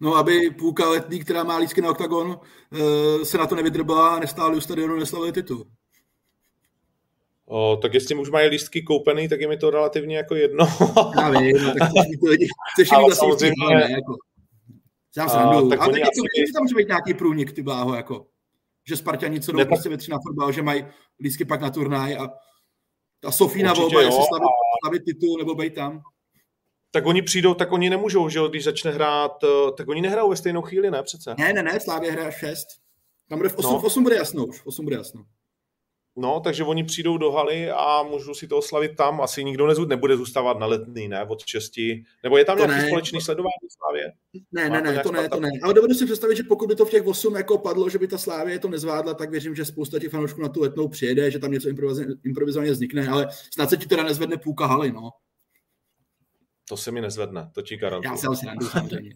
No, 0.00 0.16
aby 0.16 0.50
půlka 0.50 0.88
letní, 0.88 1.20
která 1.20 1.44
má 1.44 1.56
lísky 1.56 1.80
na 1.80 1.90
oktagon, 1.90 2.40
eh, 2.72 3.24
se 3.24 3.38
na 3.38 3.46
to 3.46 3.54
nevydrbala 3.54 4.14
a 4.14 4.18
nestáli 4.18 4.56
u 4.56 4.60
stadionu, 4.60 4.96
neslavili 4.96 5.32
titul. 5.32 5.66
O, 7.48 7.76
tak 7.82 7.94
jestli 7.94 8.14
už 8.14 8.30
mají 8.30 8.48
lístky 8.48 8.82
koupený, 8.82 9.28
tak 9.28 9.40
je 9.40 9.48
mi 9.48 9.56
to 9.56 9.70
relativně 9.70 10.16
jako 10.16 10.34
jedno. 10.34 10.66
Já 11.20 11.30
vím, 11.30 11.56
no, 11.62 11.74
tak 11.74 11.88
chceš 11.90 12.08
mít 12.10 12.28
lidi, 12.28 12.48
chceš 12.72 12.88
samozřejmě, 13.12 13.66
ne, 13.74 13.92
jako. 13.92 14.16
Já 15.16 15.28
jsem 15.28 15.40
a, 15.40 15.68
tak, 15.68 15.80
a 15.80 15.86
tak 15.86 16.02
asi... 16.02 16.20
to, 16.20 16.52
tam 16.54 16.62
může 16.62 16.74
být 16.74 16.88
nějaký 16.88 17.14
průnik, 17.14 17.52
ty 17.52 17.62
bláho, 17.62 17.94
jako. 17.94 18.26
Že 18.88 18.96
Spartani 18.96 19.40
co 19.40 19.52
jdou 19.52 19.64
prostě 19.64 19.88
většina 19.88 20.18
fotbal, 20.26 20.52
že 20.52 20.62
mají 20.62 20.84
lístky 21.20 21.44
pak 21.44 21.60
na 21.60 21.70
turnaj 21.70 22.16
a 22.16 22.28
ta 23.20 23.30
Sofína 23.30 23.72
volba, 23.72 24.00
jestli 24.00 24.22
slavit, 24.28 24.48
slavit 24.84 25.02
titul 25.04 25.38
nebo 25.38 25.54
být 25.54 25.74
tam 25.74 26.02
tak 26.96 27.06
oni 27.06 27.22
přijdou, 27.22 27.54
tak 27.54 27.72
oni 27.72 27.90
nemůžou, 27.90 28.28
že 28.28 28.38
jo, 28.38 28.48
když 28.48 28.64
začne 28.64 28.90
hrát, 28.90 29.44
eh, 29.44 29.72
tak 29.76 29.88
oni 29.88 30.00
nehrajou 30.00 30.30
ve 30.30 30.36
stejnou 30.36 30.62
chvíli, 30.62 30.90
ne 30.90 31.02
přece? 31.02 31.34
Ne, 31.38 31.52
ne, 31.52 31.62
ne, 31.62 31.80
Slávě 31.80 32.12
hraje 32.12 32.32
6. 32.32 32.66
Tam 33.28 33.38
bude 33.38 33.48
v 33.48 33.58
8, 33.58 33.72
no. 33.72 33.80
v 33.80 33.84
8 33.84 34.02
bude 34.02 34.16
jasno 34.16 34.46
už, 34.46 34.60
v 34.60 34.66
8 34.66 34.84
bude 34.84 34.96
jasno. 34.96 35.24
No, 36.18 36.40
takže 36.40 36.64
oni 36.64 36.84
přijdou 36.84 37.18
do 37.18 37.32
haly 37.32 37.70
a 37.70 38.02
můžou 38.02 38.34
si 38.34 38.48
to 38.48 38.58
oslavit 38.58 38.96
tam. 38.96 39.20
Asi 39.20 39.44
nikdo 39.44 39.66
nezud, 39.66 39.88
nebude 39.88 40.16
zůstávat 40.16 40.58
na 40.58 40.66
letný, 40.66 41.08
ne, 41.08 41.26
od 41.28 41.46
6. 41.46 41.72
Nebo 42.22 42.38
je 42.38 42.44
tam 42.44 42.58
to 42.58 42.64
nějaký 42.64 42.82
ne. 42.82 42.88
společný 42.88 43.20
sledování 43.20 43.68
Slávě? 43.78 44.12
Ne, 44.52 44.70
ne, 44.70 44.92
ne, 44.92 45.02
to 45.02 45.12
ne, 45.12 45.28
to 45.28 45.40
ne. 45.40 45.50
Ale 45.62 45.74
dovedu 45.74 45.94
si 45.94 46.04
představit, 46.04 46.36
že 46.36 46.42
pokud 46.42 46.68
by 46.68 46.74
to 46.74 46.84
v 46.84 46.90
těch 46.90 47.06
8 47.06 47.36
jako 47.36 47.58
padlo, 47.58 47.88
že 47.88 47.98
by 47.98 48.08
ta 48.08 48.18
Slávě 48.18 48.58
to 48.58 48.68
nezvládla, 48.68 49.14
tak 49.14 49.30
věřím, 49.30 49.54
že 49.54 49.64
spousta 49.64 49.98
těch 49.98 50.10
fanoušků 50.10 50.40
na 50.40 50.48
tu 50.48 50.60
letnou 50.60 50.88
přijede, 50.88 51.30
že 51.30 51.38
tam 51.38 51.52
něco 51.52 51.68
improvizovaně 52.24 52.72
vznikne, 52.72 53.08
ale 53.08 53.28
snad 53.54 53.70
se 53.70 53.76
ti 53.76 53.86
teda 53.86 54.02
nezvedne 54.02 54.36
půlka 54.36 54.66
haly, 54.66 54.92
no. 54.92 55.10
To 56.68 56.76
se 56.76 56.90
mi 56.90 57.00
nezvedne, 57.00 57.50
to 57.54 57.62
ti 57.62 57.76
garantuju. 57.76 58.12
Já 58.12 58.34
se 58.34 58.46
rádu, 58.46 58.66
samozřejmě. 58.70 59.10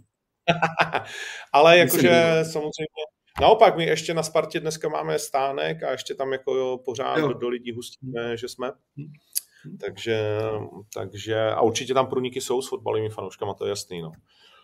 Ale 1.53 1.79
jakože 1.79 2.39
samozřejmě, 2.43 3.03
naopak 3.41 3.77
my 3.77 3.85
ještě 3.85 4.15
na 4.15 4.23
Spartě 4.23 4.61
dneska 4.61 4.89
máme 4.89 5.19
stánek 5.19 5.83
a 5.83 5.91
ještě 5.91 6.15
tam 6.15 6.33
jako 6.33 6.55
jo, 6.55 6.79
pořád 6.85 7.19
jo. 7.19 7.33
do 7.33 7.49
lidí 7.49 7.73
hustíme, 7.73 8.37
že 8.37 8.49
jsme. 8.49 8.73
Hm. 8.97 9.13
Takže, 9.81 10.39
takže, 10.95 11.51
a 11.51 11.61
určitě 11.61 11.95
tam 11.95 12.07
průniky 12.07 12.41
jsou 12.41 12.63
s 12.63 12.69
fotbalovými 12.69 13.11
fanouškama, 13.11 13.55
to 13.55 13.65
je 13.65 13.69
jasný. 13.69 14.03
No. 14.03 14.13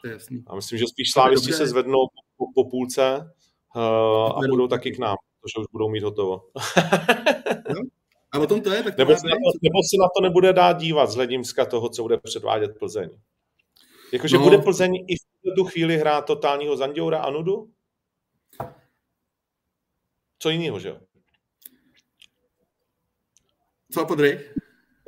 To 0.02 0.08
je 0.08 0.12
jasný. 0.12 0.44
A 0.46 0.54
myslím, 0.54 0.78
že 0.78 0.84
spíš 0.86 1.12
slávisti 1.12 1.52
se 1.52 1.66
zvednou 1.66 1.98
po, 2.36 2.44
po 2.54 2.70
půlce 2.70 3.34
uh, 3.76 4.38
a 4.38 4.40
budou 4.50 4.68
taky 4.68 4.92
k 4.92 4.98
nám, 4.98 5.16
protože 5.40 5.60
už 5.60 5.66
budou 5.72 5.88
mít 5.88 6.02
hotovo. 6.02 6.40
A 8.36 8.38
o 8.38 8.46
tom 8.46 8.60
to 8.60 8.72
je, 8.72 8.82
tak 8.82 8.94
to 8.94 9.00
nebo, 9.00 9.16
se 9.16 9.26
na 9.26 9.34
to, 9.34 9.58
nebo 9.62 9.78
se 9.82 9.96
na 10.00 10.08
to 10.16 10.22
nebude 10.22 10.52
dát 10.52 10.78
dívat 10.78 11.10
z 11.10 11.14
hlediska 11.14 11.66
toho, 11.66 11.88
co 11.88 12.02
bude 12.02 12.18
předvádět 12.18 12.78
Plzeň. 12.78 13.10
Jakože 14.12 14.36
no. 14.36 14.42
bude 14.42 14.58
Plzeň 14.58 14.94
i 15.08 15.16
v 15.16 15.54
tu 15.56 15.64
chvíli 15.64 15.96
hrát 15.96 16.20
totálního 16.20 16.76
Zanděura 16.76 17.18
a 17.18 17.30
Nudu? 17.30 17.70
Co 20.38 20.50
jiného, 20.50 20.80
že 20.80 20.88
jo? 20.88 21.00
Co, 23.92 24.04
Podry? 24.04 24.50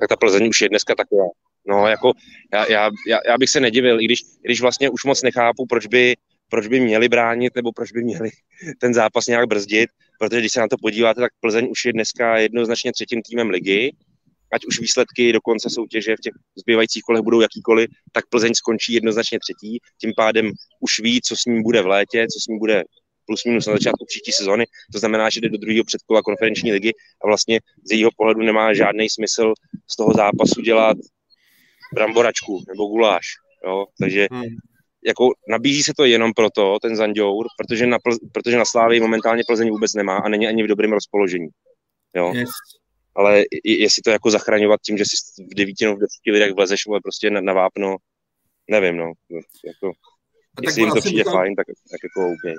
Tak 0.01 0.09
ta 0.09 0.17
Plzeň 0.17 0.49
už 0.49 0.61
je 0.61 0.69
dneska 0.69 0.95
taková. 0.95 1.25
No, 1.67 1.89
jako 1.89 2.13
já, 2.53 2.73
já, 2.73 2.91
já, 3.09 3.19
já 3.27 3.39
bych 3.39 3.51
se 3.51 3.61
nedivil, 3.61 4.01
i 4.01 4.05
když, 4.05 4.21
i 4.21 4.45
když 4.45 4.61
vlastně 4.61 4.91
už 4.91 5.05
moc 5.05 5.23
nechápu, 5.23 5.67
proč 5.67 5.87
by 5.87 6.17
proč 6.51 6.67
by 6.67 6.81
měli 6.81 7.09
bránit 7.09 7.55
nebo 7.55 7.73
proč 7.73 7.93
by 7.93 8.03
měli 8.05 8.31
ten 8.81 8.95
zápas 8.95 9.27
nějak 9.27 9.49
brzdit, 9.49 9.91
protože 10.19 10.41
když 10.41 10.53
se 10.53 10.61
na 10.61 10.69
to 10.69 10.77
podíváte, 10.83 11.21
tak 11.21 11.33
Plzeň 11.41 11.69
už 11.71 11.85
je 11.85 11.93
dneska 11.93 12.39
jednoznačně 12.39 12.93
třetím 12.93 13.23
týmem 13.23 13.51
ligy, 13.51 13.97
ať 14.53 14.65
už 14.65 14.81
výsledky 14.81 15.33
do 15.33 15.41
konce 15.41 15.71
soutěže 15.71 16.17
v 16.17 16.21
těch 16.21 16.33
zbývajících 16.59 17.03
kolech 17.03 17.23
budou 17.23 17.41
jakýkoliv, 17.41 17.91
tak 18.13 18.27
Plzeň 18.27 18.55
skončí 18.55 18.93
jednoznačně 18.93 19.39
třetí, 19.39 19.79
tím 20.01 20.13
pádem 20.17 20.51
už 20.81 21.01
ví, 21.01 21.21
co 21.21 21.37
s 21.37 21.45
ním 21.45 21.63
bude 21.63 21.83
v 21.83 21.87
létě, 21.87 22.27
co 22.27 22.41
s 22.41 22.47
ním 22.47 22.59
bude 22.59 22.85
plus 23.27 23.45
minus 23.45 23.67
na 23.67 23.73
začátku 23.73 24.05
příští 24.07 24.33
sezóny. 24.33 24.65
To 24.93 24.99
znamená, 24.99 25.31
že 25.31 25.41
jde 25.41 25.49
do 25.49 25.59
druhého 25.59 25.85
předkola 25.85 26.23
konferenční 26.23 26.73
ligy 26.73 26.93
a 27.25 27.27
vlastně 27.27 27.61
z 27.85 27.93
jejího 27.93 28.11
pohledu 28.17 28.43
nemá 28.43 28.75
žádný 28.75 29.11
smysl 29.11 29.53
z 29.91 29.97
toho 29.97 30.13
zápasu 30.17 30.61
dělat 30.61 30.97
bramboračku 31.95 32.65
nebo 32.69 32.87
guláš. 32.87 33.27
Jo? 33.67 33.87
Takže 34.01 34.29
hmm 34.31 34.57
jako 35.07 35.31
nabízí 35.49 35.83
se 35.83 35.93
to 35.97 36.05
jenom 36.05 36.33
proto, 36.33 36.79
ten 36.83 36.97
Zanděur, 36.97 37.47
protože 37.59 37.87
na, 37.87 37.99
protože 38.33 38.57
na 38.57 38.65
Slávii 38.65 39.01
momentálně 39.01 39.43
Plzeň 39.47 39.71
vůbec 39.71 39.95
nemá 39.95 40.19
a 40.19 40.29
není 40.29 40.47
ani 40.47 40.63
v 40.63 40.67
dobrém 40.67 40.93
rozpoložení. 40.93 41.49
Jo? 42.17 42.33
Yes. 42.35 42.51
Ale 43.15 43.45
jestli 43.65 44.03
to 44.03 44.11
jako 44.11 44.31
zachraňovat 44.31 44.81
tím, 44.81 44.99
že 44.99 45.05
si 45.05 45.43
v 45.43 45.55
devíti 45.55 45.85
nebo 45.85 45.97
v 45.97 46.01
deseti 46.01 46.31
lidech 46.31 46.55
vlezeš 46.55 46.81
ale 46.89 47.01
prostě 47.03 47.31
na, 47.31 47.41
na 47.41 47.53
vápno, 47.53 47.97
nevím, 48.71 48.97
no. 48.97 49.13
Jako, 49.67 49.93
a 50.57 50.61
jestli 50.63 50.83
jim 50.83 50.91
to 50.91 51.01
přijde 51.01 51.17
Michal... 51.17 51.33
fajn, 51.33 51.55
tak, 51.55 51.67
tak 51.67 52.01
jako 52.03 52.33
OK. 52.33 52.55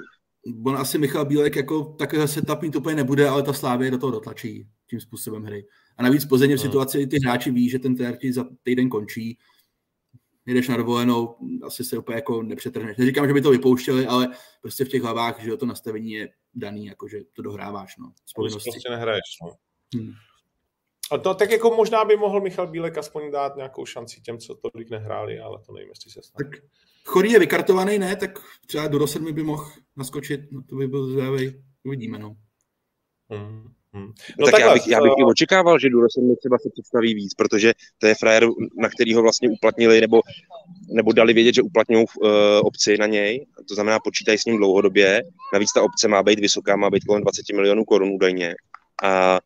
On 0.65 0.77
asi 0.77 0.97
Michal 0.97 1.25
Bílek 1.25 1.55
jako 1.55 1.83
takového 1.83 2.27
setup 2.27 2.61
mít 2.61 2.75
úplně 2.75 2.95
nebude, 2.95 3.27
ale 3.27 3.43
ta 3.43 3.53
Slávě 3.53 3.91
do 3.91 3.97
toho 3.97 4.11
dotlačí 4.11 4.67
tím 4.89 4.99
způsobem 4.99 5.43
hry. 5.43 5.65
A 5.97 6.03
navíc 6.03 6.25
Plzeň 6.25 6.49
v 6.49 6.51
hmm. 6.51 6.59
situaci 6.59 7.07
ty 7.07 7.17
hráči 7.25 7.51
ví, 7.51 7.69
že 7.69 7.79
ten 7.79 7.95
trér 7.95 8.17
za 8.31 8.45
týden 8.63 8.89
končí, 8.89 9.37
jedeš 10.49 10.67
na 10.67 10.77
dovolenou, 10.77 11.35
asi 11.63 11.83
se 11.83 11.97
úplně 11.97 12.15
jako 12.15 12.43
nepřetrhneš. 12.43 12.97
Neříkám, 12.97 13.27
že 13.27 13.33
by 13.33 13.41
to 13.41 13.51
vypouštěli, 13.51 14.07
ale 14.07 14.27
prostě 14.61 14.85
v 14.85 14.89
těch 14.89 15.01
hlavách, 15.01 15.39
že 15.39 15.57
to 15.57 15.65
nastavení 15.65 16.11
je 16.11 16.29
daný, 16.53 16.85
jako 16.85 17.07
že 17.07 17.19
to 17.33 17.41
dohráváš, 17.41 17.97
no, 17.97 18.11
z 18.25 18.33
povinností. 18.33 18.71
Prostě 18.71 18.89
nehraješ, 18.89 19.23
no. 19.43 19.51
Hmm. 19.95 20.13
A 21.11 21.17
to 21.17 21.33
tak 21.33 21.51
jako 21.51 21.75
možná 21.75 22.05
by 22.05 22.17
mohl 22.17 22.41
Michal 22.41 22.67
Bílek 22.67 22.97
aspoň 22.97 23.31
dát 23.31 23.55
nějakou 23.55 23.85
šanci 23.85 24.21
těm, 24.21 24.37
co 24.37 24.55
tolik 24.55 24.89
nehráli, 24.89 25.39
ale 25.39 25.59
to 25.65 25.73
nevím, 25.73 25.89
jestli 25.89 26.11
se 26.11 26.21
stane. 26.21 26.49
Tak 26.49 26.63
Chorý 27.05 27.31
je 27.31 27.39
vykartovaný, 27.39 27.99
ne? 27.99 28.15
Tak 28.15 28.39
třeba 28.65 28.87
do 28.87 29.07
7 29.07 29.33
by 29.33 29.43
mohl 29.43 29.71
naskočit, 29.95 30.51
no 30.51 30.61
to 30.63 30.75
by 30.75 30.87
byl 30.87 31.11
zvědavý. 31.11 31.63
Uvidíme, 31.83 32.19
no. 32.19 32.35
Hmm. 33.29 33.73
Hmm. 33.93 34.05
No, 34.05 34.11
no 34.39 34.45
tak 34.45 34.51
takhle, 34.51 34.69
já 34.69 34.73
bych, 34.73 34.87
já 34.87 35.01
bych 35.01 35.11
i 35.17 35.23
očekával, 35.23 35.79
že 35.79 35.89
Durosen 35.89 36.35
třeba 36.35 36.57
se 36.57 36.69
představí 36.73 37.13
víc, 37.13 37.33
protože 37.33 37.73
to 37.97 38.07
je 38.07 38.15
frajer, 38.15 38.47
na 38.77 38.89
kterýho 38.89 39.21
vlastně 39.21 39.49
uplatnili, 39.49 40.01
nebo, 40.01 40.21
nebo 40.93 41.13
dali 41.13 41.33
vědět, 41.33 41.55
že 41.55 41.61
uplatňují 41.61 42.05
uh, 42.05 42.29
obci 42.63 42.97
na 42.97 43.05
něj, 43.05 43.45
to 43.67 43.73
znamená 43.75 43.99
počítají 43.99 44.37
s 44.37 44.45
ním 44.45 44.57
dlouhodobě, 44.57 45.23
navíc 45.53 45.73
ta 45.73 45.81
obce 45.81 46.07
má 46.07 46.23
být 46.23 46.39
vysoká, 46.39 46.75
má 46.75 46.89
být 46.89 47.03
kolem 47.03 47.21
20 47.21 47.45
milionů 47.53 47.85
korun 47.85 48.09
údajně 48.09 48.55
a 49.03 49.39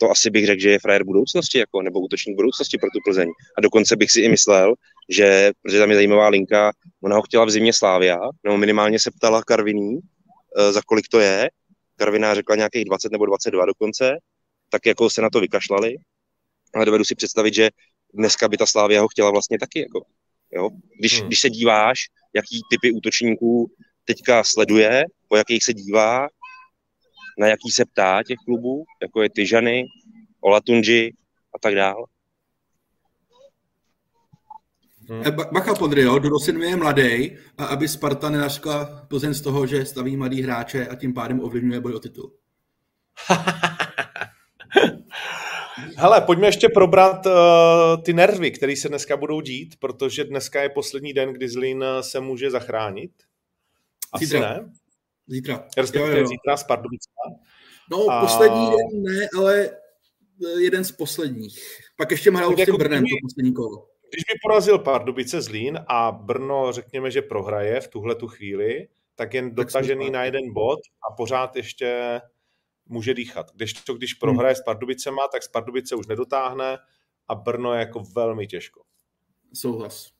to 0.00 0.10
asi 0.10 0.30
bych 0.30 0.46
řekl, 0.46 0.60
že 0.60 0.70
je 0.70 0.78
frajer 0.78 1.04
budoucnosti, 1.04 1.58
jako, 1.58 1.82
nebo 1.82 2.00
útočník 2.00 2.36
budoucnosti 2.36 2.78
pro 2.78 2.90
tu 2.90 2.98
Plzeň. 3.04 3.28
A 3.58 3.60
dokonce 3.60 3.96
bych 3.96 4.10
si 4.10 4.20
i 4.20 4.28
myslel, 4.28 4.74
že, 5.08 5.50
protože 5.62 5.78
tam 5.78 5.90
je 5.90 5.96
zajímavá 5.96 6.28
linka, 6.28 6.72
ona 7.02 7.16
ho 7.16 7.22
chtěla 7.22 7.44
v 7.44 7.50
zimě 7.50 7.72
Slávia, 7.72 8.18
nebo 8.44 8.56
minimálně 8.56 9.00
se 9.00 9.10
ptala 9.10 9.42
Karviní, 9.42 9.94
uh, 9.94 10.00
za 10.70 10.80
kolik 10.86 11.08
to 11.08 11.20
je, 11.20 11.50
Karviná 12.02 12.34
řekla 12.34 12.56
nějakých 12.56 12.84
20 12.84 13.12
nebo 13.12 13.26
22 13.26 13.66
dokonce, 13.66 14.16
tak 14.70 14.86
jako 14.86 15.10
se 15.10 15.22
na 15.22 15.30
to 15.30 15.40
vykašlali. 15.40 15.96
Ale 16.74 16.84
dovedu 16.84 17.04
si 17.04 17.14
představit, 17.14 17.54
že 17.54 17.70
dneska 18.14 18.48
by 18.48 18.56
ta 18.56 18.66
Slávia 18.66 19.02
ho 19.02 19.08
chtěla 19.08 19.30
vlastně 19.30 19.58
taky. 19.58 19.80
Jako. 19.80 20.02
Jo? 20.50 20.70
Když, 20.98 21.18
hmm. 21.18 21.26
když 21.26 21.40
se 21.40 21.50
díváš, 21.50 21.98
jaký 22.34 22.60
typy 22.70 22.92
útočníků 22.92 23.70
teďka 24.04 24.44
sleduje, 24.44 25.04
po 25.28 25.36
jakých 25.36 25.64
se 25.64 25.74
dívá, 25.74 26.28
na 27.38 27.46
jaký 27.46 27.70
se 27.70 27.84
ptá 27.84 28.22
těch 28.26 28.38
klubů, 28.46 28.84
jako 29.02 29.22
je 29.22 29.30
Tyžany, 29.30 29.84
Olatunji 30.40 31.12
a 31.54 31.58
tak 31.58 31.74
dále. 31.74 32.04
Hmm. 35.08 35.22
Bacha 35.52 35.74
Podry, 35.74 36.02
jo, 36.02 36.18
Durosin 36.18 36.62
je 36.62 36.76
mladý 36.76 37.36
a 37.58 37.64
aby 37.64 37.88
Sparta 37.88 38.30
nenaškla 38.30 39.06
Plzeň 39.08 39.34
z 39.34 39.40
toho, 39.40 39.66
že 39.66 39.84
staví 39.84 40.16
mladý 40.16 40.42
hráče 40.42 40.86
a 40.86 40.94
tím 40.94 41.14
pádem 41.14 41.40
ovlivňuje 41.40 41.80
boj 41.80 41.94
o 41.94 41.98
titul. 41.98 42.32
Hele, 45.96 46.20
pojďme 46.20 46.46
ještě 46.46 46.68
probrat 46.68 47.26
uh, 47.26 47.32
ty 48.02 48.12
nervy, 48.12 48.50
které 48.50 48.76
se 48.76 48.88
dneska 48.88 49.16
budou 49.16 49.40
dít, 49.40 49.76
protože 49.78 50.24
dneska 50.24 50.62
je 50.62 50.68
poslední 50.68 51.12
den, 51.12 51.32
kdy 51.32 51.48
Zlín 51.48 51.84
se 52.00 52.20
může 52.20 52.50
zachránit. 52.50 53.10
Asi 54.12 54.26
zítra. 54.26 54.40
ne? 54.40 54.72
Zítra. 55.26 55.64
Respektive 55.76 56.12
jo, 56.12 56.20
jo. 56.20 56.26
zítra 56.26 56.56
s 56.56 56.64
Pardubická. 56.64 57.22
No, 57.90 58.10
a... 58.10 58.20
poslední 58.20 58.66
den 58.66 59.02
ne, 59.02 59.28
ale 59.38 59.70
jeden 60.58 60.84
z 60.84 60.92
posledních. 60.92 61.58
Pak 61.96 62.10
ještě 62.10 62.30
hrál 62.30 62.56
s 62.56 62.58
jako 62.58 62.78
Brnem 62.78 63.04
to 63.04 63.26
poslední 63.26 63.54
kolo. 63.54 63.91
Když 64.12 64.24
by 64.24 64.38
porazil 64.42 64.78
Pardubice 64.78 65.42
Zlín 65.42 65.78
a 65.86 66.12
Brno, 66.12 66.72
řekněme, 66.72 67.10
že 67.10 67.22
prohraje 67.22 67.80
v 67.80 67.88
tuhle 67.88 68.14
tu 68.14 68.28
chvíli, 68.28 68.88
tak 69.14 69.34
jen 69.34 69.44
tak 69.44 69.54
dotažený 69.54 70.10
na 70.10 70.24
jeden 70.24 70.52
bod 70.52 70.78
a 71.10 71.14
pořád 71.16 71.56
ještě 71.56 72.20
může 72.86 73.14
dýchat. 73.14 73.50
Když 73.54 73.72
to, 73.72 73.94
když 73.94 74.14
prohraje 74.14 74.54
hmm. 74.54 74.62
s 74.62 74.64
Pardubicema, 74.64 75.28
tak 75.28 75.42
z 75.42 75.48
Pardubice 75.48 75.94
už 75.96 76.06
nedotáhne 76.06 76.78
a 77.28 77.34
Brno 77.34 77.72
je 77.72 77.78
jako 77.78 78.02
velmi 78.14 78.46
těžko. 78.46 78.82
Souhlas. 79.54 80.10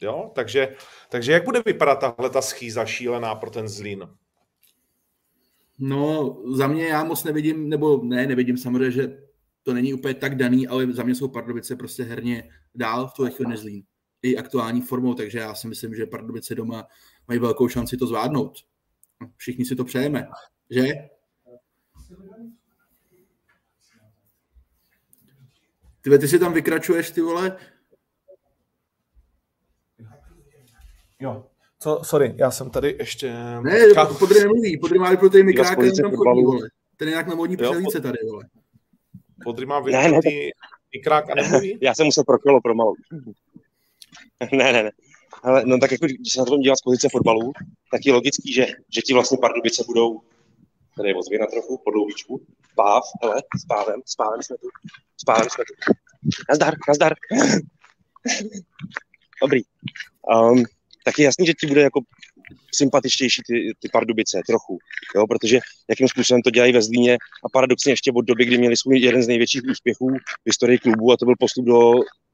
Jo, 0.00 0.30
takže, 0.34 0.76
takže 1.08 1.32
jak 1.32 1.44
bude 1.44 1.62
vypadat 1.66 1.94
tahle 1.96 2.30
ta 2.30 2.42
schýza 2.42 2.86
šílená 2.86 3.34
pro 3.34 3.50
ten 3.50 3.68
Zlín? 3.68 4.08
No, 5.78 6.36
za 6.52 6.66
mě 6.66 6.86
já 6.86 7.04
moc 7.04 7.24
nevidím, 7.24 7.68
nebo 7.68 8.04
ne, 8.04 8.26
nevidím 8.26 8.56
samozřejmě, 8.56 8.90
že 8.90 9.29
to 9.62 9.74
není 9.74 9.94
úplně 9.94 10.14
tak 10.14 10.36
daný, 10.36 10.68
ale 10.68 10.92
za 10.92 11.02
mě 11.02 11.14
jsou 11.14 11.28
Pardubice 11.28 11.76
prostě 11.76 12.02
herně 12.02 12.50
dál 12.74 13.08
v 13.08 13.14
tuhle 13.14 13.30
chvíli 13.30 13.56
Zlín. 13.56 13.82
I 14.22 14.36
aktuální 14.36 14.80
formou, 14.80 15.14
takže 15.14 15.38
já 15.38 15.54
si 15.54 15.68
myslím, 15.68 15.94
že 15.94 16.06
Pardubice 16.06 16.54
doma 16.54 16.86
mají 17.28 17.40
velkou 17.40 17.68
šanci 17.68 17.96
to 17.96 18.06
zvládnout. 18.06 18.58
Všichni 19.36 19.64
si 19.64 19.76
to 19.76 19.84
přejeme, 19.84 20.26
že? 20.70 20.84
Ty, 26.00 26.18
ty 26.18 26.28
si 26.28 26.38
tam 26.38 26.52
vykračuješ, 26.52 27.10
ty 27.10 27.20
vole? 27.20 27.56
Jo. 31.20 31.46
Co, 31.78 32.00
sorry, 32.04 32.34
já 32.38 32.50
jsem 32.50 32.70
tady 32.70 32.96
ještě... 32.98 33.34
Ne, 33.60 33.78
Podry 34.18 34.40
nemluví, 34.40 34.78
Podry 34.78 34.98
má 34.98 35.10
vyplutý 35.10 35.42
mikrák, 35.42 35.78
tam 35.78 36.16
chodí, 36.16 36.44
vole. 36.44 36.68
Ten 36.96 37.08
je 37.08 37.12
nějak 37.12 37.26
na 37.26 37.34
modní 37.34 37.56
přehlídce 37.56 38.00
tady, 38.00 38.18
vole. 38.30 38.44
Podry 39.44 39.66
má 39.66 39.80
vyplutý 39.80 40.50
mikrák 40.94 41.30
a 41.30 41.34
nemluví? 41.34 41.78
Já 41.82 41.94
jsem 41.94 42.06
musel 42.06 42.24
pro 42.24 42.38
kolo 42.38 42.60
promalu. 42.60 42.94
ne, 44.52 44.72
ne, 44.72 44.82
ne. 44.82 44.90
Ale 45.42 45.62
no 45.64 45.78
tak 45.78 45.92
jako, 45.92 46.06
když 46.06 46.32
se 46.32 46.38
na 46.38 46.44
to 46.44 46.56
dívá 46.56 46.76
z 46.76 46.82
pozice 46.82 47.08
fotbalu, 47.12 47.52
tak 47.90 48.06
je 48.06 48.12
logický, 48.12 48.52
že, 48.52 48.66
že 48.94 49.02
ti 49.02 49.14
vlastně 49.14 49.38
Pardubice 49.40 49.84
budou 49.86 50.20
tady 50.96 51.08
je 51.08 51.14
ozvěna 51.14 51.46
trochu, 51.46 51.80
po 51.84 51.90
dlouhýčku. 51.90 52.46
Páv, 52.76 53.02
hele, 53.22 53.42
s 53.60 53.64
pávem, 53.64 54.00
s 54.06 54.14
pávem 54.14 54.42
jsme 54.42 54.56
tu. 54.56 54.68
S 55.20 55.24
pávem 55.24 55.50
jsme 55.50 55.64
tu. 55.64 55.92
Nazdar, 56.48 56.74
nazdar. 56.88 57.14
Dobrý. 59.42 59.62
Um, 60.34 60.64
tak 61.04 61.18
je 61.18 61.24
jasný, 61.24 61.46
že 61.46 61.54
ti 61.54 61.66
bude 61.66 61.80
jako 61.80 62.00
sympatičtější 62.74 63.42
ty, 63.46 63.72
ty 63.78 63.88
Pardubice 63.92 64.40
trochu, 64.46 64.78
jo, 65.16 65.26
protože 65.26 65.60
jakým 65.88 66.08
způsobem 66.08 66.42
to 66.42 66.50
dělají 66.50 66.72
ve 66.72 66.82
Zlíně 66.82 67.18
a 67.44 67.48
paradoxně 67.52 67.92
ještě 67.92 68.12
od 68.12 68.22
doby, 68.22 68.44
kdy 68.44 68.58
měli 68.58 68.76
svůj 68.76 68.98
jeden 68.98 69.22
z 69.22 69.28
největších 69.28 69.62
úspěchů 69.70 70.08
v 70.08 70.46
historii 70.46 70.78
klubu 70.78 71.12
a 71.12 71.16
to 71.16 71.24
byl 71.24 71.34
postup 71.38 71.64
do 71.64 71.92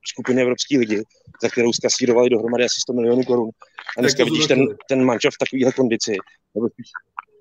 skupiny 0.08 0.42
Evropské 0.42 0.78
ligy, 0.78 1.02
za 1.42 1.48
kterou 1.48 1.72
zkasírovali 1.72 2.30
dohromady 2.30 2.64
asi 2.64 2.80
100 2.80 2.92
milionů 2.92 3.24
korun. 3.24 3.50
A 3.98 4.00
dneska 4.00 4.24
vidíš 4.24 4.46
ten, 4.46 4.66
ten 4.88 5.04
mančov 5.04 5.34
v 5.34 5.38
takovéhle 5.38 5.72
kondici, 5.72 6.16
nebo 6.54 6.68
spíš, 6.68 6.86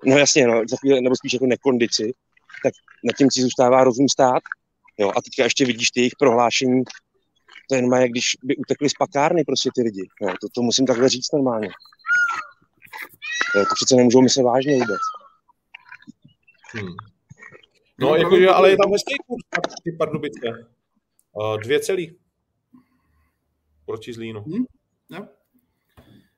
no 0.04 0.18
jasně, 0.18 0.46
no, 0.46 0.62
za 0.70 0.76
chvíli, 0.76 1.00
nebo 1.00 1.16
spíš 1.16 1.32
jako 1.32 1.46
nekondici, 1.46 2.12
tak 2.64 2.74
nad 3.04 3.16
tím 3.16 3.30
si 3.30 3.42
zůstává 3.42 3.84
rozum 3.84 4.08
stát. 4.08 4.42
Jo, 4.98 5.12
a 5.16 5.22
teďka 5.22 5.44
ještě 5.44 5.64
vidíš 5.64 5.90
ty 5.90 6.00
jejich 6.00 6.16
prohlášení, 6.18 6.84
to 7.68 7.74
je 7.74 7.82
normálně, 7.82 8.08
když 8.08 8.24
by 8.42 8.56
utekli 8.56 8.88
z 8.90 8.94
pakárny 8.98 9.44
prostě 9.44 9.70
ty 9.74 9.82
lidi. 9.82 10.08
Jo, 10.22 10.28
to, 10.40 10.48
to 10.54 10.62
musím 10.62 10.86
takhle 10.86 11.08
říct 11.08 11.32
normálně. 11.32 11.68
To 13.64 13.74
přece 13.74 13.96
nemůžou 13.96 14.22
myslet 14.22 14.42
vážně 14.42 14.74
vůbec. 14.74 15.00
Hmm. 16.74 16.94
No, 17.98 18.08
no 18.08 18.16
jakože, 18.16 18.48
ale 18.48 18.70
je 18.70 18.76
tam 18.76 18.92
hezký 18.92 19.14
kurz 19.26 19.74
ty 19.84 19.92
Pardubice. 19.92 20.66
Uh, 21.32 21.60
dvě 21.60 21.80
celý. 21.80 22.18
Proti 23.86 24.12
Zlínu. 24.12 24.40
Hmm. 24.40 24.64
No. 25.10 25.28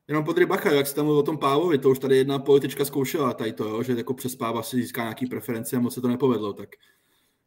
Jenom 0.08 0.24
podry 0.24 0.46
bacha, 0.46 0.72
jak 0.72 0.86
jste 0.86 0.96
tam 0.96 1.08
o 1.08 1.22
tom 1.22 1.38
Pávovi, 1.38 1.78
to 1.78 1.90
už 1.90 1.98
tady 1.98 2.16
jedna 2.16 2.38
politička 2.38 2.84
zkoušela 2.84 3.34
tady 3.34 3.52
to, 3.52 3.64
jo, 3.64 3.82
že 3.82 3.92
jako 3.92 4.14
přes 4.14 4.36
Páva 4.36 4.62
si 4.62 4.76
získá 4.76 5.02
nějaký 5.02 5.26
preference 5.26 5.76
a 5.76 5.80
moc 5.80 5.94
se 5.94 6.00
to 6.00 6.08
nepovedlo, 6.08 6.52
tak 6.52 6.68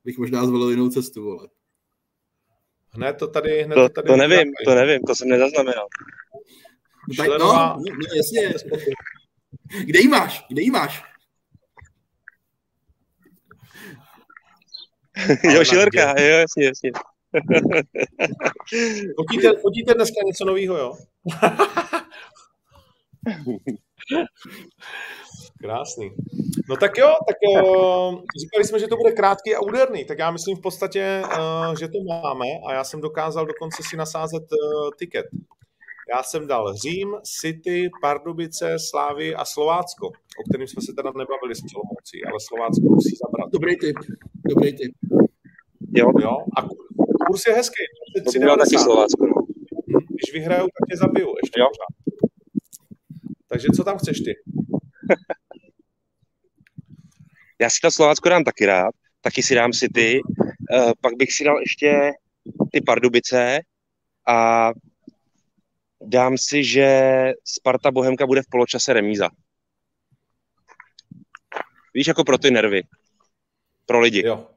bych 0.06 0.18
možná 0.18 0.46
zvolil 0.46 0.70
jinou 0.70 0.90
cestu, 0.90 1.24
vole. 1.24 1.48
Hned 2.90 3.14
to 3.14 3.28
tady, 3.28 3.64
hned 3.64 3.76
to, 3.76 3.82
to 3.82 3.90
tady... 3.90 4.08
To 4.08 4.16
nevím, 4.16 4.52
to 4.66 4.76
nevím, 4.76 5.02
to 5.08 5.16
jsem 5.16 5.28
nezaznamenal. 5.28 5.88
No, 7.10 7.16
tak, 7.18 7.28
no, 7.28 7.38
no, 7.38 7.84
jasně. 8.16 8.54
Kde 9.80 10.00
jí 10.00 10.08
máš? 10.08 10.46
Kde 10.50 10.62
jí 10.62 10.72
máš? 10.72 11.04
jo, 15.54 15.64
Šilerka, 15.64 16.22
jo, 16.22 16.38
jasně, 16.38 16.66
jasně. 16.66 16.92
fotíte, 19.16 19.54
fotíte 19.62 19.94
dneska 19.94 20.16
něco 20.26 20.46
nového, 20.46 20.78
jo? 20.78 20.94
Krásný. 25.62 26.12
No 26.70 26.78
tak 26.78 26.98
jo, 26.98 27.16
tak 27.28 27.36
uh, 27.64 28.22
říkali 28.42 28.66
jsme, 28.66 28.80
že 28.80 28.88
to 28.88 28.98
bude 28.98 29.12
krátký 29.12 29.56
a 29.56 29.60
úderný, 29.60 30.06
tak 30.06 30.20
já 30.20 30.32
myslím 30.32 30.58
v 30.58 30.62
podstatě, 30.62 31.22
uh, 31.26 31.76
že 31.80 31.88
to 31.88 31.98
máme 32.08 32.46
a 32.68 32.74
já 32.74 32.84
jsem 32.84 33.02
dokázal 33.02 33.46
dokonce 33.46 33.84
si 33.90 33.98
nasázet 33.98 34.44
uh, 34.44 34.90
tiket. 35.00 35.26
Já 36.10 36.24
jsem 36.24 36.48
dal 36.48 36.74
Řím, 36.74 37.16
City, 37.24 37.90
Pardubice, 38.02 38.76
Slávy 38.90 39.36
a 39.36 39.46
Slovácko, 39.46 40.08
o 40.08 40.44
kterým 40.50 40.68
jsme 40.68 40.82
se 40.82 40.94
teda 40.94 41.12
nebavili 41.12 41.56
s 41.56 41.62
Olomoucí, 41.76 42.24
ale 42.26 42.40
Slovácko 42.48 42.86
musí 42.90 43.16
zabrat. 43.16 43.52
Dobrý 43.52 43.78
tip, 43.78 43.98
dobrý 44.50 44.78
tip. 44.78 44.94
Jo. 45.96 46.12
jo. 46.22 46.38
A 46.58 46.62
kurz 47.28 47.46
je 47.48 47.54
hezký. 47.54 47.84
To 48.34 48.40
bylo 48.40 48.58
taky 48.58 48.78
Slovácko. 48.78 49.26
No. 49.26 49.42
Když 50.10 50.34
vyhrajou, 50.34 50.66
tak 50.66 50.90
tě 50.90 50.98
zabiju 50.98 51.36
ještě 51.44 51.60
jo. 51.60 51.68
pořád. 51.68 51.92
Takže 53.48 53.68
co 53.76 53.84
tam 53.84 53.98
chceš 53.98 54.20
ty? 54.20 54.34
Já 57.62 57.70
si 57.70 57.80
to 57.82 57.92
Slovácko 57.92 58.30
dám 58.30 58.44
taky 58.44 58.66
rád, 58.66 58.96
taky 59.22 59.44
si 59.44 59.56
dám 59.56 59.72
City, 59.72 60.20
uh, 60.74 60.92
pak 61.02 61.14
bych 61.18 61.34
si 61.34 61.44
dal 61.44 61.60
ještě 61.60 62.12
ty 62.72 62.82
Pardubice 62.82 63.60
a 64.28 64.70
dám 66.02 66.38
si, 66.38 66.64
že 66.64 66.88
Sparta 67.46 67.92
Bohemka 67.92 68.28
bude 68.28 68.42
v 68.42 68.50
poločase 68.50 68.94
remíza. 68.94 69.30
Víš, 71.94 72.08
jako 72.08 72.24
pro 72.24 72.38
ty 72.38 72.52
nervy. 72.52 72.84
Pro 73.86 74.00
lidi. 74.00 74.26
Jo. 74.26 74.48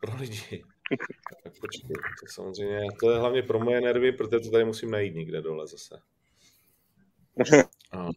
Pro 0.00 0.16
lidi. 0.16 0.64
tak 1.42 1.52
počkej, 1.60 1.96
to 2.20 2.26
samozřejmě, 2.26 2.80
to 3.00 3.10
je 3.10 3.18
hlavně 3.18 3.42
pro 3.42 3.60
moje 3.60 3.80
nervy, 3.80 4.12
protože 4.12 4.40
to 4.40 4.50
tady 4.50 4.64
musím 4.64 4.90
najít 4.90 5.14
někde 5.14 5.42
dole 5.42 5.66
zase. 5.66 6.00
A. 7.92 8.08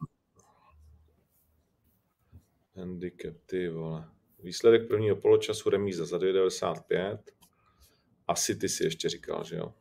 Handicap, 2.75 3.35
ty 3.45 3.69
vole. 3.69 4.09
Výsledek 4.43 4.87
prvního 4.87 5.15
poločasu 5.15 5.69
remíza 5.69 6.05
za 6.05 6.17
2,95. 6.17 7.19
Asi 8.27 8.55
ty 8.55 8.69
si 8.69 8.83
ještě 8.83 9.09
říkal, 9.09 9.43
že 9.43 9.55
jo? 9.55 9.73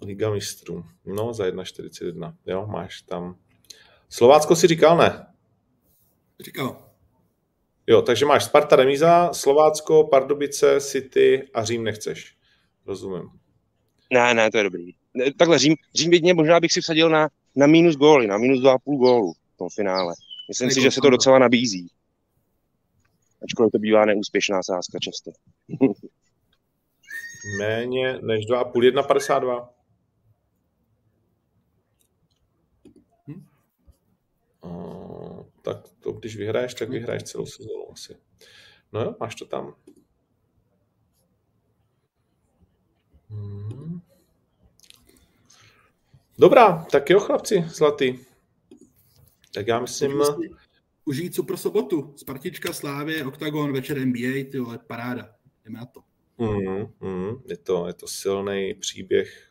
Liga 0.00 0.30
mistrů. 0.30 0.84
No, 1.06 1.34
za 1.34 1.44
1,41. 1.44 2.34
Jo, 2.46 2.66
máš 2.66 3.02
tam. 3.02 3.36
Slovácko 4.08 4.56
si 4.56 4.66
říkal, 4.66 4.96
ne? 4.96 5.26
Říkal. 6.40 6.84
Jo, 7.86 8.02
takže 8.02 8.26
máš 8.26 8.44
Sparta 8.44 8.76
remíza, 8.76 9.32
Slovácko, 9.32 10.04
Pardubice, 10.04 10.80
City 10.80 11.48
a 11.54 11.64
Řím 11.64 11.84
nechceš. 11.84 12.36
Rozumím. 12.86 13.30
Ne, 14.12 14.34
ne, 14.34 14.50
to 14.50 14.58
je 14.58 14.64
dobrý. 14.64 14.92
Takhle 15.38 15.58
Řím, 15.58 15.74
Řím 15.94 16.12
jedině 16.12 16.34
možná 16.34 16.60
bych 16.60 16.72
si 16.72 16.80
vsadil 16.80 17.10
na, 17.10 17.28
na 17.56 17.66
minus 17.66 17.96
góly, 17.96 18.26
na 18.26 18.38
minus 18.38 18.60
2,5 18.60 18.78
gólu 18.84 19.32
v 19.32 19.56
tom 19.56 19.68
finále. 19.74 20.14
Myslím 20.48 20.70
si, 20.70 20.80
že 20.80 20.90
se 20.90 21.00
to 21.00 21.10
docela 21.10 21.38
nabízí. 21.38 21.88
Ačkoliv 23.44 23.72
to 23.72 23.78
bývá 23.78 24.04
neúspěšná 24.04 24.62
sázka 24.62 24.98
často. 24.98 25.30
méně 27.58 28.18
než 28.22 28.46
2,5, 28.46 28.72
1,52. 28.72 29.68
Hm? 33.28 33.44
Tak 35.62 35.88
to, 36.00 36.12
když 36.12 36.36
vyhraješ, 36.36 36.74
tak 36.74 36.88
vyhraješ 36.88 37.22
celou 37.22 37.46
sezónu 37.46 37.92
asi. 37.92 38.16
No 38.92 39.00
jo, 39.00 39.16
máš 39.20 39.34
to 39.34 39.44
tam. 39.44 39.74
Hmm. 43.30 44.00
Dobrá, 46.38 46.84
tak 46.84 47.10
jo, 47.10 47.20
chlapci, 47.20 47.64
zlatý. 47.68 48.18
Tak 49.54 49.66
já 49.66 49.80
myslím... 49.80 50.22
Užít 51.04 51.34
co 51.34 51.42
pro 51.42 51.56
sobotu. 51.56 52.14
Spartička, 52.16 52.72
Slávě, 52.72 53.26
Octagon, 53.26 53.72
večer 53.72 54.06
NBA, 54.06 54.50
ty 54.50 54.58
vole, 54.58 54.78
paráda. 54.78 55.34
Jdeme 55.64 55.78
na 55.78 55.86
to. 55.86 56.13
Mm, 56.38 56.86
mm, 57.00 57.42
je, 57.48 57.56
to, 57.56 57.86
je 57.86 57.92
to 57.92 58.06
silný 58.06 58.74
příběh 58.74 59.50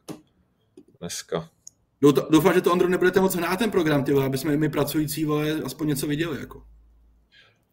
dneska. 0.99 1.49
Doufám, 2.29 2.53
že 2.53 2.61
to 2.61 2.71
Ondro 2.71 2.89
nebudete 2.89 3.19
moc 3.21 3.35
hrát 3.35 3.59
ten 3.59 3.71
program, 3.71 4.03
ty 4.03 4.13
vole, 4.13 4.25
aby 4.25 4.37
jsme 4.37 4.57
my 4.57 4.69
pracující 4.69 5.25
vole 5.25 5.61
aspoň 5.65 5.87
něco 5.87 6.07
viděli. 6.07 6.39
Jako. 6.39 6.63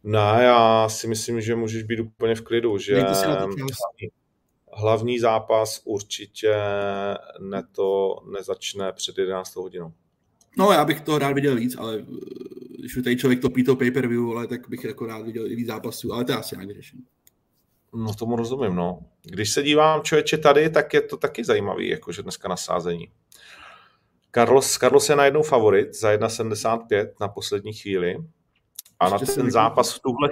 Ne, 0.05 0.39
já 0.41 0.89
si 0.89 1.07
myslím, 1.07 1.41
že 1.41 1.55
můžeš 1.55 1.83
být 1.83 2.01
úplně 2.01 2.35
v 2.35 2.41
klidu, 2.41 2.79
že 2.79 3.05
hlavní 4.73 5.19
zápas 5.19 5.83
určitě 5.85 6.55
neto 7.41 8.17
nezačne 8.33 8.93
před 8.93 9.19
11 9.19 9.57
hodinou. 9.57 9.93
No, 10.59 10.73
já 10.73 10.85
bych 10.85 11.01
to 11.01 11.19
rád 11.19 11.33
viděl 11.33 11.57
víc, 11.57 11.77
ale 11.79 11.99
eh, 11.99 12.05
když 12.79 12.95
tady 13.05 13.17
člověk 13.17 13.41
topí 13.41 13.65
to 13.65 13.77
pay-per-view, 13.77 14.31
ale 14.31 14.47
tak 14.47 14.69
bych 14.69 14.85
jako 14.85 15.07
rád 15.07 15.23
viděl 15.23 15.45
víc 15.49 15.67
zápasů, 15.67 16.13
ale 16.13 16.25
to 16.25 16.33
je 16.33 16.39
asi 16.39 16.57
nějak 16.57 16.71
řešení. 16.77 17.03
No 17.95 18.15
tomu 18.15 18.37
rozumím, 18.37 18.75
no. 18.75 18.99
Když 19.23 19.51
se 19.51 19.63
dívám 19.63 20.03
člověče 20.03 20.39
tady, 20.39 20.71
tak 20.71 20.95
je 20.95 21.01
to 21.01 21.17
taky 21.17 21.45
zajímavý, 21.45 21.89
jakože 21.89 22.23
dneska 22.23 22.49
na 22.49 22.57
sázení. 22.57 23.11
Carlos, 24.35 24.79
Carlos 24.79 25.09
je 25.09 25.17
najednou 25.17 25.43
favorit 25.43 25.95
za 25.95 26.13
1,75 26.13 27.09
na 27.21 27.29
poslední 27.29 27.73
chvíli. 27.73 28.17
A 29.01 29.09
na 29.09 29.19
ten 29.19 29.51
zápas 29.51 29.93
v 29.95 30.01
tuhle 30.01 30.29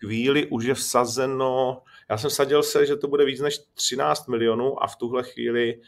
chvíli 0.00 0.46
už 0.46 0.64
je 0.64 0.74
vsazeno, 0.74 1.82
já 2.10 2.18
jsem 2.18 2.30
sadil 2.30 2.62
se, 2.62 2.86
že 2.86 2.96
to 2.96 3.08
bude 3.08 3.24
víc 3.24 3.40
než 3.40 3.58
13 3.74 4.28
milionů 4.28 4.82
a 4.82 4.86
v 4.86 4.96
tuhle 4.96 5.22
chvíli 5.22 5.80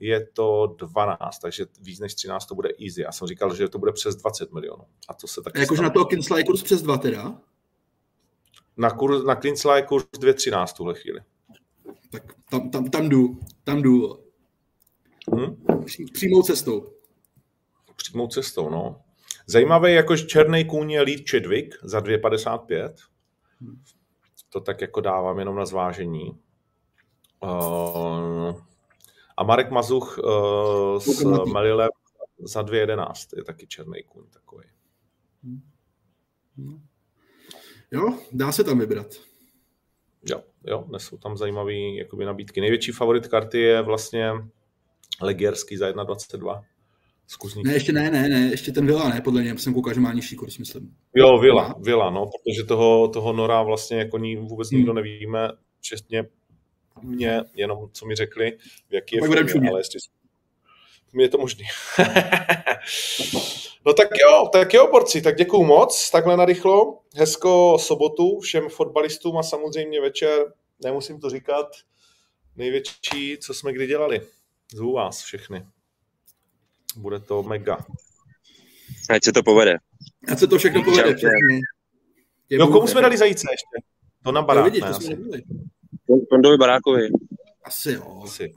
je 0.00 0.26
to 0.26 0.74
12, 0.78 1.38
takže 1.38 1.66
víc 1.80 2.00
než 2.00 2.14
13 2.14 2.46
to 2.46 2.54
bude 2.54 2.68
easy. 2.86 3.02
Já 3.02 3.12
jsem 3.12 3.28
říkal, 3.28 3.54
že 3.54 3.68
to 3.68 3.78
bude 3.78 3.92
přes 3.92 4.16
20 4.16 4.52
milionů. 4.52 4.84
A 5.08 5.14
to 5.14 5.26
se 5.26 5.42
taky 5.42 5.60
Jakože 5.60 5.82
na 5.82 5.90
to 5.90 6.04
Kinsla 6.04 6.38
je 6.38 6.44
kurz 6.44 6.62
přes 6.62 6.82
2 6.82 6.98
teda? 6.98 7.40
Na, 8.76 8.90
kurz, 8.90 9.24
na 9.24 9.34
Kinsla 9.34 9.76
je 9.76 9.82
kurz 9.82 10.04
2,13 10.04 10.66
v 10.66 10.72
tuhle 10.72 10.94
chvíli. 10.94 11.20
Tak 12.10 12.34
tam, 12.50 12.70
tam, 12.70 12.90
tam 12.90 13.08
jdu, 13.08 13.40
tam 13.64 13.82
jdu. 13.82 14.24
Hmm? 15.32 15.64
Přímou 16.12 16.42
cestou. 16.42 16.92
Přímou 17.96 18.26
cestou, 18.26 18.70
no. 18.70 19.00
Zajímavé, 19.46 19.90
jakož 19.90 20.26
černý 20.26 20.64
kůň 20.64 20.90
je 20.90 21.02
Lead 21.02 21.30
Chadwick 21.30 21.74
za 21.82 22.00
2,55. 22.00 22.94
To 24.48 24.60
tak 24.60 24.80
jako 24.80 25.00
dávám 25.00 25.38
jenom 25.38 25.56
na 25.56 25.66
zvážení. 25.66 26.38
Uh, 27.42 28.60
a 29.36 29.44
Marek 29.44 29.70
Mazuch 29.70 30.18
uh, 30.18 30.98
s 30.98 31.24
Melilem 31.52 31.88
za 32.38 32.62
2,11 32.62 33.36
je 33.36 33.44
taky 33.44 33.66
černý 33.66 34.02
kůň 34.02 34.26
takový. 34.30 34.64
Jo, 37.92 38.18
dá 38.32 38.52
se 38.52 38.64
tam 38.64 38.78
vybrat. 38.78 39.06
Jo, 40.30 40.42
jo, 40.66 40.84
jsou 40.98 41.18
tam 41.18 41.36
zajímavé 41.36 41.74
jakoby, 41.74 42.24
nabídky. 42.24 42.60
Největší 42.60 42.92
favorit 42.92 43.28
karty 43.28 43.58
je 43.58 43.82
vlastně 43.82 44.30
Legierský 45.20 45.76
za 45.76 45.90
1,22. 45.90 46.64
Zkusník. 47.26 47.66
Ne, 47.66 47.72
ještě 47.72 47.92
ne, 47.92 48.10
ne, 48.10 48.28
ne, 48.28 48.48
ještě 48.50 48.72
ten 48.72 48.86
Vila 48.86 49.08
ne, 49.08 49.20
podle 49.20 49.42
něj 49.42 49.58
jsem 49.58 49.74
koukal, 49.74 49.94
že 49.94 50.00
má 50.00 50.12
nižší 50.12 50.36
kurz, 50.36 50.58
myslím. 50.58 50.96
Jo, 51.14 51.38
Vila, 51.38 51.74
Vila, 51.80 52.10
no, 52.10 52.26
protože 52.26 52.64
toho, 52.64 53.08
toho 53.08 53.32
Nora 53.32 53.62
vlastně 53.62 53.98
jako 53.98 54.18
ní 54.18 54.36
vůbec 54.36 54.70
nikdo 54.70 54.92
hmm. 54.92 54.96
nevíme, 54.96 55.48
včetně 55.78 56.24
mě, 57.02 57.40
jenom 57.54 57.88
co 57.92 58.06
mi 58.06 58.14
řekli, 58.14 58.58
v 58.90 58.94
jaký 58.94 59.16
je 59.16 59.22
formě, 59.22 59.70
ale 59.70 59.80
jestli 59.80 59.98
je 61.14 61.28
to 61.28 61.38
možný. 61.38 61.64
no 63.86 63.92
tak 63.92 64.08
jo, 64.18 64.48
tak 64.52 64.74
jo, 64.74 64.88
borci, 64.90 65.22
tak 65.22 65.36
děkuju 65.36 65.64
moc, 65.64 66.10
takhle 66.10 66.36
narychlo. 66.36 67.00
Hezko 67.16 67.78
sobotu 67.80 68.40
všem 68.40 68.68
fotbalistům 68.68 69.36
a 69.36 69.42
samozřejmě 69.42 70.00
večer, 70.00 70.52
nemusím 70.84 71.20
to 71.20 71.30
říkat, 71.30 71.66
největší, 72.56 73.38
co 73.38 73.54
jsme 73.54 73.72
kdy 73.72 73.86
dělali. 73.86 74.20
Zvu 74.72 74.92
vás 74.92 75.22
všechny. 75.22 75.66
Bude 76.96 77.20
to 77.20 77.42
mega. 77.42 77.78
Ať 79.10 79.24
se 79.24 79.32
to 79.32 79.42
povede. 79.42 79.76
Ať 80.32 80.38
se 80.38 80.46
to 80.46 80.58
všechno 80.58 80.84
povede. 80.84 81.16
Všechny. 81.16 81.60
Jo, 82.50 82.68
komu 82.68 82.86
jsme 82.86 83.00
dali 83.00 83.16
zajíce 83.16 83.46
ještě? 83.50 83.88
To 84.24 84.32
na 84.32 84.42
barák, 84.42 84.64
no, 84.64 84.70
vidíš, 84.70 85.08
ne, 85.08 85.40
Tondovi 86.30 86.56
Barákovi. 86.56 87.08
Asi 87.64 87.92
jo. 87.92 88.20
Asi, 88.24 88.54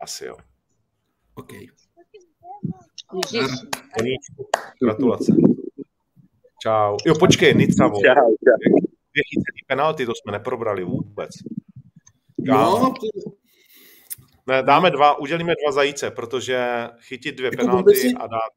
asi 0.00 0.24
jo. 0.24 0.36
OK. 1.34 1.52
Gratulace. 4.82 5.32
Čau. 6.62 6.96
Jo, 7.06 7.14
počkej, 7.18 7.54
Nica, 7.54 7.88
Čau, 7.88 8.00
čau. 8.00 8.34
Dvě 9.12 9.24
chycený 9.30 9.62
penalty, 9.66 10.06
to 10.06 10.12
jsme 10.14 10.32
neprobrali 10.32 10.84
vůbec. 10.84 11.30
No, 12.38 12.94
ne, 14.46 14.62
dáme 14.62 14.90
dva, 14.90 15.18
udělíme 15.18 15.54
dva 15.64 15.72
zajíce, 15.72 16.10
protože 16.10 16.88
chytit 17.00 17.36
dvě 17.36 17.46
jako 17.46 17.56
penalty 17.56 17.94
si, 17.94 18.12
a 18.12 18.26
dát... 18.26 18.50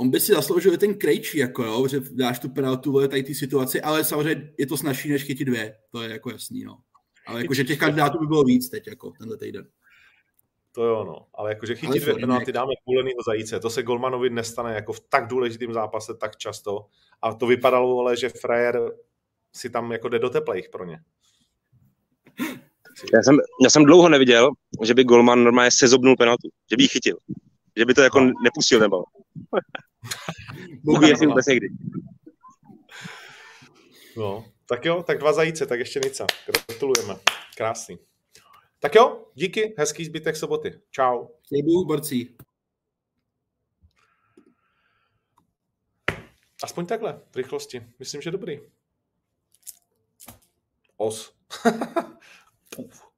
On 0.00 0.10
by 0.10 0.20
si 0.20 0.32
zasloužil 0.32 0.76
ten 0.76 0.94
krejčí, 0.94 1.38
jako 1.38 1.64
jo, 1.64 1.88
že 1.88 2.00
dáš 2.10 2.38
tu 2.38 2.48
penaltu 2.48 2.92
v 2.92 3.08
tady 3.08 3.22
té 3.22 3.34
situaci, 3.34 3.80
ale 3.80 4.04
samozřejmě 4.04 4.52
je 4.58 4.66
to 4.66 4.76
snažší, 4.76 5.08
než 5.08 5.24
chytit 5.24 5.48
dvě, 5.48 5.76
to 5.90 6.02
je 6.02 6.10
jako 6.10 6.30
jasný, 6.30 6.64
no. 6.64 6.78
Ale 7.26 7.40
jakože 7.40 7.64
těch 7.64 7.78
kandidátů 7.78 8.18
by 8.18 8.26
bylo 8.26 8.44
víc 8.44 8.68
teď, 8.68 8.86
jako 8.86 9.10
tenhle 9.10 9.36
týden. 9.36 9.68
To 10.72 10.84
jo, 10.84 11.04
no. 11.04 11.26
Ale 11.34 11.50
jakože 11.50 11.74
chytit 11.74 11.88
ale 11.88 12.00
dvě 12.00 12.14
penalty, 12.14 12.52
dáme 12.52 12.72
půlenýho 12.84 13.22
zajíce. 13.26 13.60
To 13.60 13.70
se 13.70 13.82
Golmanovi 13.82 14.30
nestane 14.30 14.74
jako 14.74 14.92
v 14.92 15.00
tak 15.00 15.26
důležitém 15.26 15.72
zápase 15.72 16.14
tak 16.14 16.36
často. 16.36 16.86
A 17.22 17.34
to 17.34 17.46
vypadalo, 17.46 18.00
ale 18.00 18.16
že 18.16 18.28
frajer 18.28 18.80
si 19.52 19.70
tam 19.70 19.92
jako 19.92 20.08
jde 20.08 20.18
do 20.18 20.30
teplejch 20.30 20.68
pro 20.68 20.84
ně. 20.84 21.00
Já 23.14 23.22
jsem, 23.22 23.36
já 23.64 23.70
jsem 23.70 23.84
dlouho 23.84 24.08
neviděl, 24.08 24.50
že 24.82 24.94
by 24.94 25.04
Golman 25.04 25.44
normálně 25.44 25.70
sezobnul 25.70 26.16
penaltu, 26.16 26.48
že 26.70 26.76
by 26.76 26.82
ji 26.82 26.88
chytil. 26.88 27.16
Že 27.76 27.84
by 27.84 27.94
to 27.94 28.02
jako 28.02 28.20
no. 28.20 28.32
nepustil 28.44 28.80
nebo. 28.80 29.02
Bůh 30.84 31.02
jestli 31.08 31.26
vůbec 31.26 31.46
někdy. 31.46 31.66
No, 34.16 34.44
tak 34.68 34.84
jo, 34.84 35.02
tak 35.02 35.18
dva 35.18 35.32
zajíce, 35.32 35.66
tak 35.66 35.78
ještě 35.78 36.00
nic. 36.04 36.22
Gratulujeme. 36.46 37.14
Krásný. 37.56 37.98
Tak 38.82 38.94
jo, 38.94 39.26
díky, 39.34 39.74
hezký 39.78 40.04
zbytek 40.04 40.36
soboty. 40.36 40.80
Čau. 40.90 41.26
Děkuji, 41.48 41.84
borcí. 41.84 42.36
Aspoň 46.62 46.86
takhle, 46.86 47.20
v 47.30 47.36
rychlosti. 47.36 47.86
Myslím, 47.98 48.22
že 48.22 48.30
dobrý. 48.30 48.60
Os. 50.96 51.34
Puf. 52.76 53.11